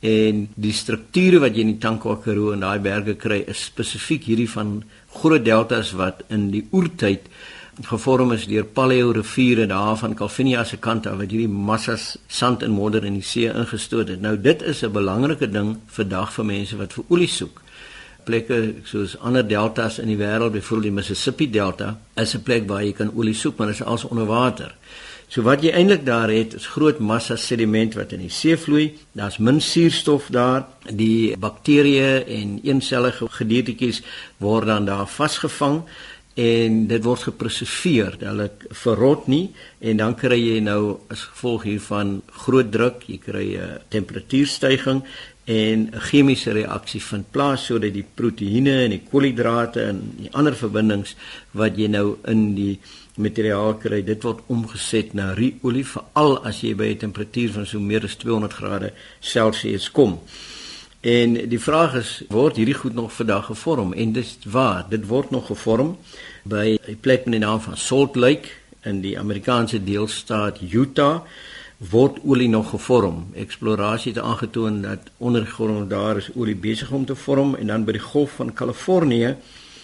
En 0.00 0.46
die 0.54 0.72
strukture 0.72 1.42
wat 1.42 1.56
jy 1.56 1.66
in 1.66 1.74
die 1.74 1.82
Tankwa 1.82 2.16
Karoo 2.24 2.54
en 2.54 2.64
daai 2.64 2.80
berge 2.80 3.18
kry, 3.20 3.42
is 3.44 3.66
spesifiek 3.68 4.24
hierdie 4.30 4.48
van 4.48 4.78
groot 5.20 5.44
deltas 5.44 5.92
wat 5.98 6.24
in 6.32 6.48
die 6.54 6.64
oertyd 6.72 7.28
gevorm 7.84 8.32
is 8.34 8.48
deur 8.50 8.64
paleo 8.64 9.12
riviere 9.14 9.68
daar 9.70 9.96
van 10.00 10.16
Calvinia 10.18 10.64
se 10.64 10.80
kant 10.82 11.06
af 11.06 11.20
wat 11.20 11.30
hierdie 11.30 11.48
massas 11.48 12.16
sand 12.26 12.64
en 12.66 12.74
modder 12.74 13.04
in 13.04 13.20
die 13.20 13.26
see 13.26 13.52
ingestoot 13.52 14.08
het. 14.08 14.20
Nou 14.20 14.34
dit 14.40 14.62
is 14.62 14.82
'n 14.82 14.92
belangrike 14.92 15.50
ding 15.50 15.76
vandag 15.86 16.32
vir 16.32 16.44
mense 16.44 16.76
wat 16.76 16.92
vir 16.92 17.04
olie 17.08 17.28
soek 17.28 17.62
plekke 18.28 18.58
soos 18.88 19.16
ander 19.24 19.46
deltas 19.48 19.98
in 20.02 20.12
die 20.12 20.20
wêreld, 20.20 20.52
byvoorbeeld 20.52 20.90
die 20.90 20.96
Mississippi 21.00 21.50
Delta, 21.50 21.96
is 22.14 22.34
'n 22.34 22.42
plek 22.42 22.68
waar 22.68 22.84
jy 22.84 22.92
kan 22.92 23.12
olie 23.16 23.34
soek, 23.34 23.56
maar 23.56 23.66
dit 23.72 23.80
is 23.80 23.86
als 23.86 24.04
onder 24.04 24.26
water. 24.26 24.74
So 25.28 25.42
wat 25.44 25.60
jy 25.60 25.74
eintlik 25.76 26.06
daar 26.06 26.30
het, 26.32 26.54
is 26.56 26.66
groot 26.72 27.02
massa 27.04 27.36
sediment 27.36 27.92
wat 27.98 28.14
in 28.16 28.22
die 28.24 28.32
see 28.32 28.56
vloei. 28.56 28.94
Daar's 29.12 29.36
min 29.38 29.60
suurstof 29.60 30.30
daar. 30.32 30.64
Die 30.88 31.36
bakterieë 31.36 32.24
en 32.24 32.54
eensellige 32.64 33.28
gediertjies 33.28 34.00
word 34.40 34.66
dan 34.66 34.88
daar 34.88 35.04
vasgevang 35.06 35.82
en 36.38 36.86
dit 36.88 37.04
word 37.04 37.26
gepreserveer. 37.28 38.16
Hulle 38.22 38.48
verrot 38.70 39.26
nie 39.28 39.50
en 39.84 40.00
dan 40.00 40.16
kry 40.16 40.38
jy 40.38 40.62
nou 40.64 40.96
as 41.12 41.26
gevolg 41.34 41.66
hiervan 41.68 42.22
groot 42.46 42.72
druk, 42.72 43.04
jy 43.10 43.18
kry 43.18 43.46
'n 43.58 43.80
temperatuurstygings 43.92 45.04
en 45.48 45.88
'n 45.88 46.00
chemiese 46.08 46.52
reaksie 46.52 47.00
vind 47.02 47.30
plaas 47.30 47.64
sodat 47.64 47.92
die 47.92 48.04
proteïene 48.14 48.84
en 48.84 48.90
die 48.90 49.02
koolhidrate 49.10 49.82
en 49.82 50.00
die 50.16 50.32
ander 50.32 50.56
verbindings 50.56 51.14
wat 51.52 51.76
jy 51.76 51.88
nou 51.88 52.18
in 52.24 52.54
die 52.54 52.78
materiaal 53.16 53.74
kry, 53.80 54.02
dit 54.04 54.22
word 54.22 54.42
omgeset 54.46 55.14
na 55.14 55.32
ruolie 55.34 55.86
veral 55.86 56.38
as 56.44 56.60
jy 56.60 56.74
by 56.74 56.88
'n 56.92 56.98
temperatuur 56.98 57.50
van 57.52 57.66
so 57.66 57.80
meer 57.80 58.04
as 58.04 58.16
200 58.16 58.52
grade 58.52 58.92
Celsius 59.20 59.90
kom. 59.90 60.20
En 61.00 61.48
die 61.48 61.60
vraag 61.60 61.94
is, 61.94 62.22
word 62.28 62.56
hierdie 62.56 62.74
goed 62.74 62.94
nog 62.94 63.12
vandag 63.12 63.46
gevorm? 63.46 63.92
En 63.92 64.12
dis 64.12 64.38
waar, 64.44 64.84
dit 64.90 65.06
word 65.06 65.30
nog 65.30 65.46
gevorm 65.46 65.96
by 66.44 66.78
'n 66.88 66.98
plek 67.00 67.24
met 67.24 67.32
die 67.32 67.46
naam 67.46 67.60
van 67.60 67.76
Salt 67.76 68.16
Lake 68.16 68.48
in 68.82 69.00
die 69.00 69.18
Amerikaanse 69.18 69.84
deelstaat 69.84 70.60
Utah 70.60 71.22
word 71.78 72.18
olie 72.26 72.48
nog 72.48 72.70
gevorm. 72.70 73.26
Eksplorasie 73.38 74.12
het 74.12 74.22
aangetoon 74.22 74.82
dat 74.82 75.10
ondergrond 75.16 75.90
daar 75.90 76.16
is 76.16 76.30
olie 76.34 76.56
besig 76.56 76.90
om 76.90 77.04
te 77.06 77.14
vorm 77.14 77.54
en 77.54 77.66
dan 77.70 77.84
by 77.86 77.94
die 77.94 78.02
golf 78.02 78.34
van 78.40 78.52
Kalifornië, 78.52 79.36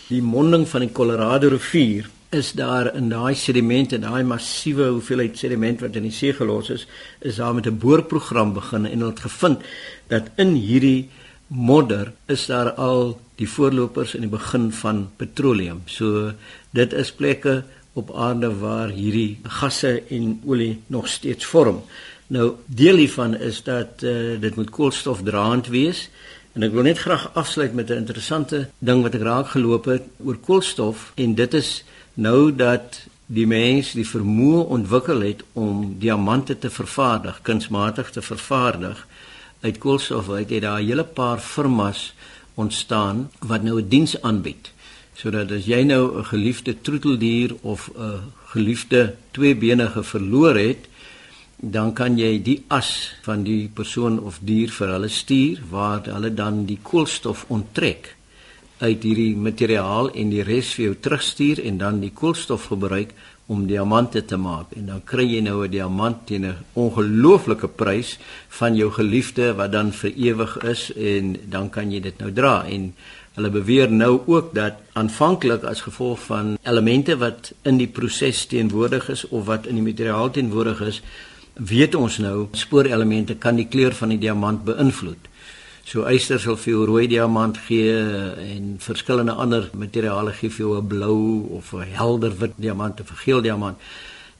die 0.08 0.22
monding 0.22 0.66
van 0.68 0.80
die 0.80 0.92
Colorado 0.92 1.48
rivier, 1.48 2.10
is 2.34 2.52
daar 2.58 2.90
in 2.98 3.08
daai 3.08 3.34
sedimente, 3.38 3.98
daai 4.02 4.24
massiewe 4.26 4.88
hoeveelheid 4.96 5.38
sediment 5.38 5.84
wat 5.84 5.94
in 5.94 6.08
die 6.08 6.14
see 6.14 6.34
gelos 6.34 6.70
is, 6.74 6.86
is 7.20 7.36
daar 7.36 7.54
met 7.54 7.66
'n 7.66 7.78
boorprogram 7.78 8.52
begin 8.52 8.86
en 8.86 9.00
het 9.00 9.20
gevind 9.20 9.62
dat 10.08 10.30
in 10.36 10.54
hierdie 10.54 11.08
modder 11.46 12.12
is 12.26 12.46
daar 12.46 12.72
al 12.72 13.20
die 13.36 13.48
voorlopers 13.48 14.14
in 14.14 14.20
die 14.20 14.30
begin 14.30 14.72
van 14.72 15.10
petroleum. 15.16 15.82
So 15.84 16.32
dit 16.70 16.92
is 16.92 17.12
plekke 17.12 17.64
op 17.94 18.14
aarde 18.14 18.50
waar 18.58 18.88
hierdie 18.88 19.38
gasse 19.42 20.02
en 20.10 20.40
olie 20.44 20.80
nog 20.86 21.08
steeds 21.08 21.46
vorm. 21.46 21.82
Nou 22.26 22.52
deel 22.66 22.96
hiervan 22.96 23.36
is 23.36 23.62
dat 23.62 24.02
uh, 24.02 24.40
dit 24.40 24.54
moet 24.56 24.70
koolstofdraand 24.70 25.68
wees 25.70 26.08
en 26.54 26.66
ek 26.66 26.74
wil 26.74 26.86
net 26.86 26.98
graag 26.98 27.30
afsluit 27.34 27.74
met 27.74 27.90
'n 27.90 28.02
interessante 28.02 28.68
ding 28.78 29.02
wat 29.02 29.14
ek 29.14 29.22
raak 29.22 29.48
geloop 29.54 29.84
het 29.84 30.02
oor 30.24 30.38
koolstof 30.38 31.12
en 31.14 31.34
dit 31.34 31.54
is 31.54 31.84
nou 32.14 32.54
dat 32.54 33.06
die 33.26 33.46
mens 33.46 33.92
die 33.92 34.06
vermoë 34.06 34.66
ontwikkel 34.76 35.20
het 35.20 35.42
om 35.52 35.96
diamante 35.98 36.58
te 36.58 36.70
vervaardig, 36.70 37.40
kunsmatig 37.42 38.10
te 38.10 38.22
vervaardig 38.22 39.06
uit 39.60 39.78
koolstof. 39.78 40.26
Hy 40.26 40.44
het 40.44 40.62
daar 40.62 40.80
'n 40.80 40.86
hele 40.86 41.04
paar 41.04 41.38
firmas 41.38 42.14
ontstaan 42.54 43.30
wat 43.38 43.62
nou 43.62 43.80
'n 43.80 43.88
diens 43.88 44.22
aanbied 44.22 44.73
sodat 45.14 45.52
as 45.52 45.66
jy 45.66 45.82
nou 45.84 46.18
'n 46.18 46.24
geliefde 46.24 46.80
troeteldier 46.80 47.54
of 47.62 47.90
'n 47.96 48.32
geliefde 48.54 49.14
tweebenige 49.30 50.02
verloor 50.02 50.56
het, 50.56 50.88
dan 51.56 51.92
kan 51.92 52.18
jy 52.18 52.42
die 52.42 52.64
as 52.68 53.14
van 53.22 53.44
die 53.44 53.70
persoon 53.74 54.18
of 54.20 54.38
dier 54.42 54.70
vir 54.70 54.88
hulle 54.88 55.08
stuur 55.08 55.62
waar 55.70 56.02
hulle 56.04 56.34
dan 56.34 56.66
die 56.66 56.78
koolstof 56.82 57.44
onttrek 57.48 58.16
uit 58.78 59.02
hierdie 59.02 59.36
materiaal 59.36 60.10
en 60.10 60.30
die 60.30 60.42
res 60.42 60.74
vir 60.74 60.84
jou 60.84 60.96
terugstuur 61.06 61.62
en 61.64 61.78
dan 61.78 62.00
die 62.02 62.12
koolstof 62.12 62.66
gebruik 62.72 63.14
om 63.46 63.66
diamante 63.66 64.24
te 64.24 64.36
maak 64.36 64.72
en 64.76 64.86
dan 64.86 65.02
kry 65.04 65.26
jy 65.34 65.40
nou 65.40 65.64
'n 65.64 65.70
diamant 65.70 66.26
teen 66.26 66.44
'n 66.46 66.56
ongelooflike 66.72 67.68
prys 67.68 68.18
van 68.48 68.76
jou 68.76 68.90
geliefde 68.90 69.54
wat 69.54 69.72
dan 69.72 69.92
vir 69.92 70.12
ewig 70.16 70.56
is 70.62 70.92
en 70.92 71.36
dan 71.48 71.70
kan 71.70 71.90
jy 71.92 72.00
dit 72.00 72.18
nou 72.18 72.32
dra 72.32 72.64
en 72.64 72.94
Hulle 73.34 73.50
beweer 73.50 73.90
nou 73.90 74.20
ook 74.30 74.52
dat 74.54 74.76
aanvanklik 74.92 75.64
as 75.66 75.80
gevolg 75.82 76.20
van 76.28 76.52
elemente 76.62 77.16
wat 77.18 77.50
in 77.66 77.80
die 77.80 77.88
proses 77.90 78.44
teenwoordig 78.46 79.08
is 79.10 79.24
of 79.28 79.48
wat 79.48 79.66
in 79.66 79.80
die 79.80 79.82
materiaal 79.82 80.30
teenwoordig 80.30 80.82
is, 80.86 81.00
weet 81.54 81.96
ons 81.98 82.20
nou 82.22 82.46
spoorelemente 82.54 83.34
kan 83.34 83.58
die 83.58 83.66
kleur 83.66 83.94
van 83.98 84.14
die 84.14 84.20
diamant 84.22 84.62
beïnvloed. 84.64 85.26
So 85.84 86.06
yster 86.08 86.40
sal 86.40 86.56
vir 86.56 86.72
jou 86.72 86.86
rooi 86.88 87.04
diamant 87.12 87.58
gee 87.66 87.92
en 87.92 88.76
verskillende 88.80 89.36
ander 89.36 89.68
materiale 89.76 90.32
gee 90.32 90.48
vir 90.48 90.66
jou 90.66 90.76
'n 90.80 90.88
blou 90.88 91.46
of 91.58 91.74
'n 91.74 91.92
helder 91.92 92.32
wit 92.40 92.54
diamant 92.56 93.00
of 93.00 93.10
'n 93.10 93.22
geel 93.24 93.42
diamant. 93.42 93.76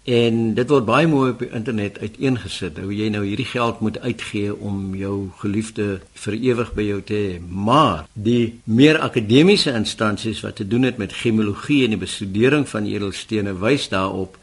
En 0.04 0.54
dit 0.54 0.68
word 0.68 0.84
baie 0.84 1.06
mooi 1.08 1.30
op 1.30 1.38
die 1.38 1.50
internet 1.56 1.98
uiteengesit 1.98 2.76
hoe 2.78 2.92
jy 2.92 3.06
nou 3.08 3.22
hierdie 3.24 3.48
geld 3.48 3.80
moet 3.80 3.96
uitgee 4.00 4.52
om 4.52 4.94
jou 4.94 5.30
geliefde 5.40 6.00
vir 6.12 6.34
ewig 6.34 6.72
by 6.76 6.82
jou 6.82 7.00
te 7.02 7.14
hê. 7.14 7.40
Maar 7.48 8.04
die 8.12 8.60
meer 8.64 8.98
akademiese 8.98 9.72
instansies 9.72 10.42
wat 10.44 10.56
te 10.56 10.66
doen 10.68 10.82
het 10.82 11.00
met 11.00 11.12
gemologie 11.12 11.84
en 11.84 11.96
die 11.96 12.02
bestudering 12.04 12.68
van 12.68 12.84
edelstene 12.84 13.56
wys 13.58 13.88
daarop 13.88 14.36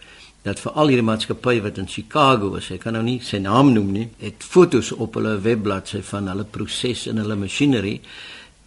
dat 0.44 0.60
vir 0.60 0.72
al 0.72 0.90
hierdie 0.90 1.06
maatskappye 1.06 1.62
wat 1.62 1.78
in 1.78 1.88
Chicago 1.88 2.56
is, 2.58 2.72
ek 2.74 2.86
kan 2.86 2.94
nou 2.98 3.04
nie 3.06 3.20
sy 3.22 3.38
naam 3.44 3.74
noem 3.76 3.92
nie, 3.94 4.08
het 4.24 4.42
fotos 4.42 4.92
op 4.92 5.20
hulle 5.20 5.36
webbladsy 5.44 6.02
van 6.02 6.32
hulle 6.32 6.48
proses 6.50 7.06
en 7.12 7.22
hulle 7.22 7.38
masjinerie 7.38 8.00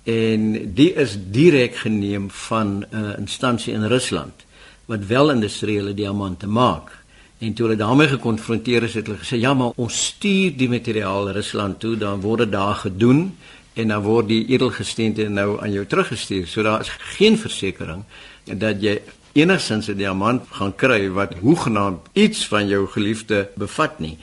en 0.04 0.74
die 0.76 0.90
is 1.00 1.16
direk 1.32 1.80
geneem 1.82 2.28
van 2.30 2.84
'n 2.84 2.86
uh, 2.92 3.18
instansie 3.18 3.74
in 3.74 3.86
Rusland 3.88 4.44
wat 4.86 5.06
wel 5.06 5.30
industriële 5.30 5.94
diamante 5.94 6.46
maak. 6.46 6.90
En 7.38 7.54
toe 7.54 7.66
hulle 7.66 7.78
daarmee 7.78 8.08
gekonfronteer 8.08 8.82
is, 8.82 8.94
het 8.94 9.06
hulle 9.06 9.18
gesê 9.18 9.40
ja, 9.40 9.54
maar 9.54 9.72
ons 9.76 10.04
stuur 10.06 10.56
die 10.56 10.68
materiaal 10.68 11.30
Rusland 11.30 11.80
toe, 11.80 11.96
dan 11.96 12.20
word 12.20 12.38
dit 12.38 12.52
daar 12.52 12.74
gedoen 12.74 13.36
en 13.74 13.88
dan 13.88 14.02
word 14.02 14.28
die 14.28 14.46
edelgesteente 14.46 15.28
nou 15.28 15.60
aan 15.60 15.72
jou 15.72 15.86
teruggestuur. 15.86 16.46
So 16.46 16.62
daar 16.62 16.80
is 16.80 16.92
geen 17.16 17.38
versekering 17.38 18.04
dat 18.44 18.82
jy 18.82 19.00
enigsins 19.34 19.88
'n 19.88 19.96
diamant 19.96 20.42
gaan 20.50 20.74
kry 20.74 21.10
wat 21.10 21.34
hoegenaamd 21.42 22.00
iets 22.12 22.46
van 22.46 22.68
jou 22.68 22.86
geliefde 22.86 23.48
bevat 23.56 23.98
nie. 23.98 24.18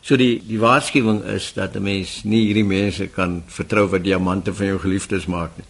So 0.00 0.16
die 0.16 0.42
die 0.46 0.58
waarskuwing 0.58 1.24
is 1.24 1.52
dat 1.52 1.74
'n 1.74 1.82
mens 1.82 2.22
nie 2.24 2.46
hierdie 2.46 2.64
mense 2.64 3.06
kan 3.06 3.42
vertrou 3.46 3.88
wat 3.88 4.04
diamante 4.04 4.54
van 4.54 4.66
jou 4.66 4.78
geliefdes 4.78 5.26
maak 5.26 5.50
nie. 5.56 5.66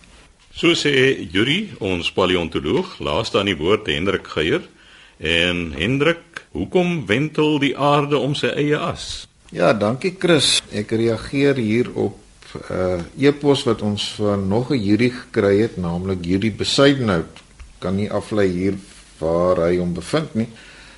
So 0.52 0.74
sê 0.74 1.28
Yuri, 1.32 1.70
ons 1.78 2.12
paleontoloog, 2.12 2.98
laaste 2.98 3.38
aan 3.38 3.46
die 3.46 3.56
woord 3.56 3.86
Hendrik 3.86 4.26
Geier. 4.26 4.62
En 5.16 5.72
Hendrik, 5.72 6.44
hoekom 6.52 7.06
wentel 7.06 7.58
die 7.58 7.76
aarde 7.78 8.18
om 8.18 8.34
sy 8.34 8.46
eie 8.46 8.78
as? 8.78 9.26
Ja, 9.50 9.72
dankie 9.72 10.16
Chris. 10.18 10.62
Ek 10.72 10.90
reageer 10.90 11.56
hier 11.56 11.90
op 11.94 12.18
'n 12.70 12.72
uh, 12.72 13.28
e-pos 13.28 13.64
wat 13.64 13.82
ons 13.82 14.14
van 14.16 14.48
nog 14.48 14.70
'n 14.70 14.80
Yuri 14.80 15.10
gekry 15.10 15.60
het, 15.60 15.76
naamlik 15.76 16.24
Yuri 16.24 16.52
Besuidnout. 16.52 17.45
Kan 17.78 17.96
nie 17.96 18.10
aflei 18.10 18.48
hier 18.48 18.74
waar 19.18 19.56
hy 19.66 19.76
hom 19.78 19.94
bevind 19.94 20.34
nie. 20.34 20.48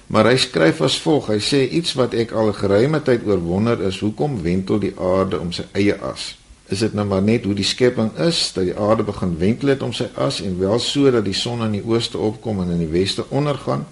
Maar 0.06 0.32
hy 0.32 0.36
skryf 0.36 0.80
as 0.80 0.98
volg. 1.00 1.28
Hy 1.28 1.38
sê 1.38 1.62
iets 1.68 1.94
wat 1.94 2.14
ek 2.14 2.32
al 2.32 2.52
geruime 2.52 3.02
tyd 3.02 3.26
oor 3.26 3.38
wonder 3.38 3.80
is, 3.86 4.00
hoekom 4.00 4.42
wentel 4.42 4.78
die 4.78 4.94
aarde 4.96 5.40
om 5.40 5.52
sy 5.52 5.68
eie 5.72 5.98
as? 6.00 6.38
is 6.68 6.82
dit 6.84 6.92
nou 6.96 7.06
maar 7.08 7.24
net 7.24 7.46
hoe 7.48 7.56
die 7.56 7.66
skepping 7.66 8.10
is 8.20 8.40
dat 8.52 8.66
die 8.68 8.76
aarde 8.76 9.06
begin 9.08 9.36
wentel 9.40 9.72
het 9.72 9.82
om 9.84 9.92
sy 9.96 10.08
as 10.20 10.42
en 10.44 10.58
wel 10.60 10.78
so 10.84 11.10
dat 11.10 11.24
die 11.24 11.36
son 11.36 11.64
in 11.64 11.78
die 11.78 11.84
ooste 11.84 12.20
opkom 12.20 12.60
en 12.64 12.74
in 12.74 12.82
die 12.84 12.92
weste 12.92 13.24
ondergaan 13.32 13.86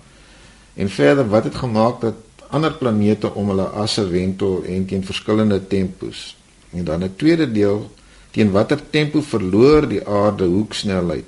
en 0.76 0.92
verder 0.92 1.28
wat 1.32 1.48
het 1.48 1.56
gemaak 1.62 2.02
dat 2.04 2.20
ander 2.52 2.76
planete 2.76 3.32
om 3.32 3.48
hulle 3.52 3.68
asse 3.82 4.04
wentel 4.10 4.60
en 4.68 4.84
teen 4.86 5.06
verskillende 5.08 5.60
tempos 5.72 6.34
en 6.72 6.84
dan 6.84 7.04
'n 7.04 7.16
tweede 7.16 7.48
deel 7.52 7.90
teen 8.30 8.52
watter 8.52 8.80
tempo 8.90 9.20
verloor 9.20 9.88
die 9.88 10.04
aarde 10.04 10.44
hoeksnelheid 10.44 11.24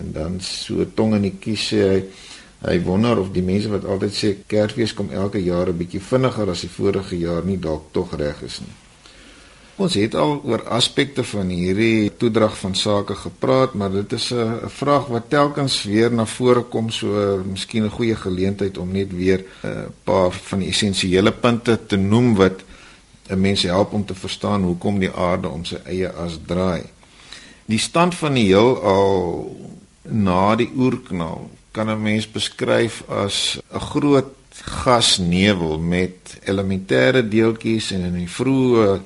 en 0.00 0.12
dan 0.12 0.40
so 0.40 0.84
tong 0.94 1.14
in 1.14 1.22
die 1.22 1.38
kies 1.40 1.68
sê 1.72 1.82
hy 1.88 2.02
hy 2.62 2.78
wonder 2.86 3.18
of 3.18 3.32
die 3.34 3.42
mense 3.42 3.68
wat 3.68 3.84
altyd 3.84 4.14
sê 4.14 4.36
Kersfees 4.46 4.94
kom 4.94 5.10
elke 5.10 5.42
jaar 5.42 5.68
'n 5.68 5.78
bietjie 5.78 6.00
vinniger 6.00 6.48
as 6.50 6.60
die 6.60 6.74
vorige 6.78 7.16
jaar 7.18 7.44
nie 7.44 7.58
dalk 7.58 7.92
tog 7.92 8.14
reg 8.14 8.42
is 8.42 8.60
nie 8.60 8.76
Ons 9.80 9.94
het 9.96 10.14
al 10.14 10.34
oor 10.44 10.60
aspekte 10.68 11.24
van 11.24 11.48
hierdie 11.48 12.12
toedrag 12.20 12.52
van 12.60 12.74
sake 12.76 13.14
gepraat, 13.16 13.72
maar 13.74 13.90
dit 13.90 14.12
is 14.12 14.32
'n 14.32 14.68
vraag 14.68 15.06
wat 15.06 15.30
telkens 15.30 15.82
weer 15.82 16.12
na 16.12 16.26
vore 16.26 16.62
kom, 16.62 16.90
so 16.90 17.42
miskien 17.44 17.84
'n 17.84 17.90
goeie 17.90 18.16
geleentheid 18.16 18.78
om 18.78 18.92
net 18.92 19.10
weer 19.12 19.44
'n 19.64 19.92
paar 20.04 20.30
van 20.30 20.58
die 20.58 20.68
essensiële 20.68 21.32
punte 21.32 21.86
te 21.86 21.96
noem 21.96 22.34
wat 22.34 22.62
'n 23.28 23.40
mens 23.40 23.62
help 23.62 23.92
om 23.92 24.04
te 24.04 24.14
verstaan 24.14 24.62
hoekom 24.62 24.98
die 24.98 25.12
aarde 25.12 25.48
om 25.48 25.64
sy 25.64 25.78
eie 25.84 26.08
as 26.12 26.38
draai. 26.46 26.82
Die 27.64 27.78
stand 27.78 28.14
van 28.14 28.34
die 28.34 28.44
heelal 28.44 29.56
na 30.02 30.54
die 30.56 30.70
oerknal 30.76 31.50
kan 31.72 31.90
'n 31.90 32.02
mens 32.02 32.26
beskryf 32.30 33.02
as 33.08 33.58
'n 33.72 33.80
groot 33.80 34.34
gasnevel 34.52 35.78
met 35.78 36.38
elementêre 36.44 37.28
deeltjies 37.28 37.90
en 37.92 38.04
in 38.04 38.18
die 38.18 38.28
vroeë 38.28 39.00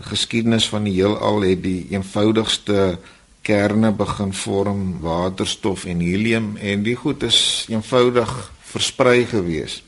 geskiedenis 0.00 0.68
van 0.68 0.84
die 0.84 0.92
heelal 0.92 1.40
het 1.40 1.62
die 1.62 1.86
eenvoudigste 1.90 2.98
kerne 3.46 3.92
begin 3.92 4.32
vorm, 4.32 5.00
waterstof 5.00 5.84
en 5.84 6.00
helium 6.00 6.56
en 6.56 6.82
die 6.82 6.96
goed 6.98 7.22
is 7.22 7.66
eenvoudig 7.68 8.52
versprei 8.60 9.24
gewees. 9.30 9.82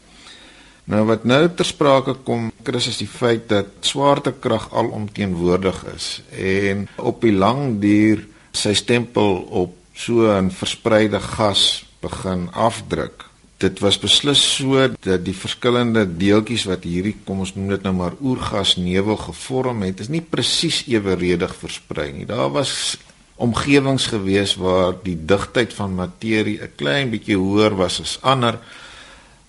Nou 0.89 1.05
wat 1.11 1.25
nou 1.29 1.43
ter 1.53 1.67
sprake 1.69 2.15
kom, 2.25 2.49
Chris 2.65 2.87
is 2.89 3.01
die 3.03 3.11
feit 3.11 3.49
dat 3.51 3.67
swaartekrag 3.85 4.71
alomteenwoordig 4.73 5.83
is 5.95 6.23
en 6.33 6.87
op 6.97 7.21
die 7.21 7.35
lang 7.35 7.81
duur 7.83 8.25
sy 8.57 8.73
stempel 8.79 9.43
op 9.51 9.78
so 9.99 10.31
'n 10.31 10.51
verspreide 10.51 11.21
gas 11.21 11.85
begin 12.01 12.49
afdruk 12.53 13.29
dit 13.59 13.81
was 13.83 13.99
beslis 13.99 14.41
so 14.57 14.87
dat 15.03 15.25
die 15.27 15.35
verskillende 15.35 16.05
deeltjies 16.07 16.67
wat 16.71 16.85
hierdie 16.87 17.17
kom 17.27 17.43
ons 17.43 17.57
noem 17.57 17.73
dit 17.75 17.87
nou 17.87 17.95
maar 17.99 18.15
oergasnevel 18.23 19.19
gevorm 19.25 19.83
het 19.83 20.03
is 20.05 20.11
nie 20.15 20.23
presies 20.23 20.85
eweredig 20.87 21.55
versprei 21.59 22.13
nie. 22.15 22.27
Daar 22.27 22.53
was 22.55 22.97
omgewings 23.39 24.07
gewees 24.13 24.55
waar 24.59 24.95
die 25.03 25.17
digtheid 25.19 25.75
van 25.75 25.99
materie 25.99 26.61
'n 26.63 26.75
klein 26.77 27.11
bietjie 27.11 27.37
hoër 27.37 27.75
was 27.75 28.01
as 28.01 28.19
ander. 28.23 28.59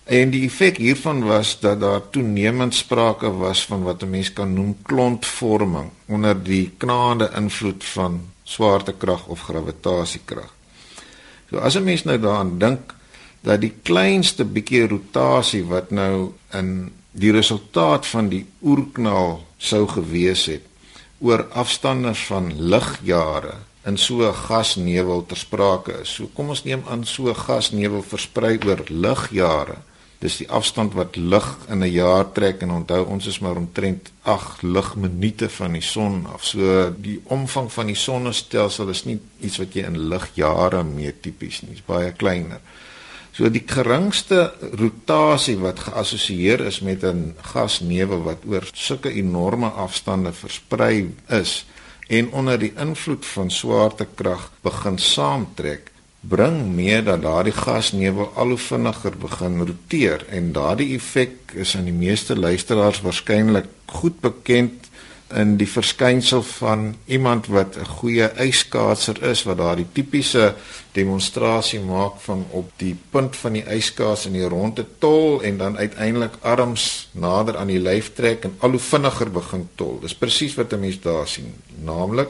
En 0.05 0.29
die 0.29 0.45
effek 0.45 0.77
hiervan 0.77 1.23
was 1.23 1.59
dat 1.59 1.79
daar 1.79 2.09
toenemend 2.09 2.73
sprake 2.73 3.29
was 3.29 3.65
van 3.65 3.83
wat 3.83 4.01
'n 4.01 4.09
mens 4.09 4.33
kan 4.33 4.53
noem 4.53 4.77
klontvorming 4.81 5.89
onder 6.07 6.43
die 6.43 6.71
knaande 6.77 7.29
invloed 7.35 7.83
van 7.83 8.21
swaartekrag 8.49 9.27
of 9.27 9.45
gravitasiekrag. 9.47 10.49
So 11.49 11.57
as 11.57 11.75
'n 11.75 11.83
mens 11.83 12.03
nou 12.03 12.17
daaraan 12.17 12.57
dink 12.59 12.93
dat 13.41 13.61
die 13.61 13.73
kleinste 13.83 14.45
bietjie 14.45 14.87
rotasie 14.87 15.63
wat 15.65 15.91
nou 15.91 16.33
in 16.53 16.91
die 17.11 17.31
resultaat 17.31 18.05
van 18.07 18.29
die 18.29 18.45
oerknal 18.61 19.45
sou 19.57 19.87
gewees 19.87 20.45
het 20.45 20.65
oor 21.19 21.47
afstande 21.51 22.13
van 22.15 22.53
ligjare 22.55 23.55
in 23.85 23.97
so 23.97 24.27
'n 24.27 24.33
gasnevel 24.33 25.25
ter 25.25 25.37
sprake 25.37 26.01
is. 26.01 26.09
So 26.13 26.29
kom 26.33 26.49
ons 26.49 26.63
neem 26.63 26.83
aan 26.87 27.05
so 27.05 27.29
'n 27.29 27.35
gasnevel 27.35 28.01
versprei 28.01 28.59
oor 28.65 28.83
ligjare. 28.87 29.77
Dis 30.19 30.37
die 30.41 30.49
afstand 30.51 30.93
wat 30.99 31.15
lig 31.15 31.47
in 31.71 31.83
'n 31.83 31.91
jaar 31.91 32.31
trek 32.31 32.61
en 32.61 32.71
onthou 32.71 33.05
ons 33.05 33.27
is 33.27 33.39
maar 33.39 33.55
omtrent 33.55 34.11
8 34.21 34.61
ligminute 34.61 35.49
van 35.49 35.71
die 35.71 35.81
son 35.81 36.25
af. 36.33 36.45
So 36.45 36.93
die 36.97 37.21
omvang 37.23 37.71
van 37.71 37.85
die 37.85 37.95
sonnestelsel 37.95 38.89
is 38.89 39.05
nie 39.05 39.19
iets 39.39 39.57
wat 39.57 39.73
jy 39.73 39.83
in 39.83 40.09
ligjare 40.09 40.83
meet 40.83 41.21
tipies 41.21 41.61
nie. 41.61 41.69
Dit 41.69 41.79
is 41.79 41.85
baie 41.85 42.11
kleiner. 42.11 42.59
So 43.31 43.49
die 43.49 43.63
geringste 43.65 44.53
rotasie 44.75 45.57
wat 45.57 45.79
geassosieer 45.79 46.65
is 46.65 46.79
met 46.79 47.03
'n 47.03 47.35
gasnevel 47.53 48.23
wat 48.23 48.43
oor 48.45 48.67
sulke 48.73 49.11
enorme 49.13 49.69
afstande 49.69 50.33
versprei 50.33 51.13
is 51.27 51.65
en 52.09 52.31
onder 52.31 52.59
die 52.59 52.73
invloed 52.75 53.25
van 53.25 53.51
swaartekrag 53.51 54.51
begin 54.61 54.97
saamtrek, 54.97 55.88
bring 56.19 56.75
mee 56.75 57.03
dat 57.03 57.21
daardie 57.21 57.55
gasnevel 57.55 58.31
al 58.35 58.47
hoe 58.53 58.57
vinniger 58.57 59.15
begin 59.17 59.61
roteer 59.65 60.25
en 60.27 60.51
daardie 60.51 60.95
effek 60.95 61.53
is 61.53 61.75
aan 61.77 61.87
die 61.87 61.95
meeste 61.95 62.35
luisteraars 62.35 63.01
waarskynlik 63.01 63.69
goed 63.85 64.19
bekend 64.19 64.89
in 65.29 65.57
die 65.57 65.67
verskynsel 65.69 66.41
van 66.41 66.95
iemand 67.05 67.47
wat 67.47 67.77
'n 67.77 67.85
goeie 67.85 68.29
yskaatser 68.47 69.23
is 69.23 69.43
wat 69.43 69.57
daardie 69.57 69.85
tipiese 69.91 70.55
demonstrasie 70.91 71.79
maak 71.79 72.19
van 72.19 72.45
op 72.49 72.71
die 72.77 72.97
punt 73.09 73.35
van 73.35 73.53
die 73.53 73.65
yskaats 73.77 74.25
in 74.25 74.33
die 74.33 74.47
ronde 74.47 74.85
tol 74.97 75.41
en 75.41 75.57
dan 75.57 75.77
uiteindelik 75.77 76.33
arms 76.41 77.09
nader 77.11 77.57
aan 77.57 77.67
die 77.67 77.79
lyf 77.79 78.13
trek 78.13 78.43
en 78.43 78.55
al 78.59 78.69
hoe 78.69 78.79
vinniger 78.79 79.31
begin 79.31 79.69
tol. 79.75 79.99
Dis 80.01 80.15
presies 80.15 80.55
wat 80.55 80.73
'n 80.73 80.79
mens 80.79 80.99
daar 80.99 81.27
sien. 81.27 81.53
Naamlik 81.83 82.29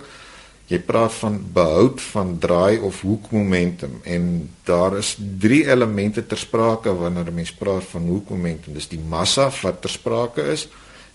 jy 0.69 0.79
praat 0.85 1.13
van 1.17 1.39
behoud 1.53 2.01
van 2.11 2.35
draai 2.39 2.77
of 2.85 3.01
hoekmomentum 3.01 4.01
en 4.03 4.49
daar 4.63 4.97
is 4.97 5.15
drie 5.17 5.63
elemente 5.65 6.25
ter 6.25 6.37
sprake 6.37 6.93
wanneer 6.93 7.31
'n 7.31 7.33
mens 7.33 7.51
praat 7.51 7.83
van 7.83 8.07
hoekmomentum. 8.07 8.73
Dis 8.73 8.87
die 8.87 9.01
massa 9.09 9.49
wat 9.61 9.81
ter 9.81 9.89
sprake 9.89 10.41
is 10.41 10.67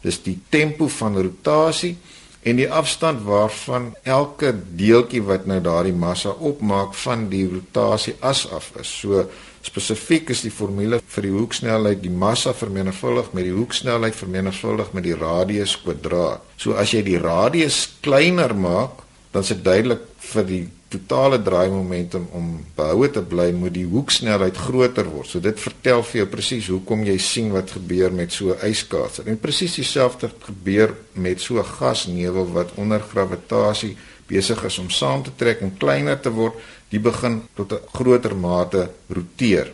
dis 0.05 0.21
die 0.25 0.37
tempo 0.53 0.89
van 0.89 1.17
rotasie 1.17 1.97
en 2.45 2.59
die 2.61 2.69
afstand 2.69 3.23
waarvan 3.25 3.95
elke 4.03 4.53
deeltjie 4.77 5.23
wat 5.25 5.47
nou 5.49 5.61
daardie 5.65 5.97
massa 5.97 6.35
opmaak 6.45 6.93
van 7.01 7.29
die 7.33 7.47
rotasie 7.49 8.15
as 8.21 8.45
af 8.53 8.69
is. 8.81 8.91
So 9.01 9.25
spesifiek 9.65 10.29
is 10.35 10.43
die 10.45 10.53
formule 10.53 11.01
vir 11.15 11.25
die 11.25 11.33
hoeksnelheid 11.33 12.03
die 12.03 12.13
massa 12.13 12.53
vermenigvuldig 12.53 13.33
met 13.33 13.49
die 13.49 13.55
hoeksnelheid 13.57 14.19
vermenigvuldig 14.19 14.93
met 14.93 15.09
die 15.09 15.17
radius 15.17 15.79
kwadraat. 15.81 16.45
So 16.61 16.77
as 16.77 16.93
jy 16.93 17.01
die 17.07 17.19
radius 17.23 17.87
kleiner 18.05 18.53
maak, 18.53 19.01
dan 19.35 19.43
dit 19.43 19.65
duidelik 19.67 20.03
vir 20.31 20.47
die 20.47 20.65
totale 20.95 21.41
draaimomentum 21.43 22.29
om 22.39 22.51
behoue 22.77 23.09
te 23.11 23.23
bly 23.27 23.49
moet 23.57 23.75
die 23.75 23.87
hoeksnelheid 23.91 24.59
groter 24.69 25.09
word. 25.11 25.27
So 25.27 25.43
dit 25.43 25.59
vertel 25.59 26.05
vir 26.07 26.21
jou 26.21 26.27
presies 26.31 26.71
hoekom 26.71 27.03
jy 27.09 27.17
sien 27.19 27.51
wat 27.55 27.75
gebeur 27.75 28.15
met 28.15 28.33
so 28.33 28.55
'n 28.55 28.71
yskaatser. 28.71 29.27
En 29.27 29.41
presies 29.41 29.75
dieselfde 29.75 30.31
gebeur 30.47 30.95
met 31.13 31.41
so 31.41 31.59
'n 31.59 31.73
gasnevel 31.79 32.47
wat 32.53 32.75
onder 32.77 33.01
gravitasie 33.01 33.97
besig 34.27 34.65
is 34.65 34.79
om 34.79 34.91
saam 34.91 35.23
te 35.23 35.31
trek 35.37 35.61
en 35.61 35.77
kleiner 35.79 36.21
te 36.21 36.31
word, 36.31 36.55
die 36.89 37.01
begin 37.01 37.43
tot 37.55 37.73
'n 37.73 37.81
groter 37.93 38.37
mate 38.37 38.91
roteer. 39.09 39.73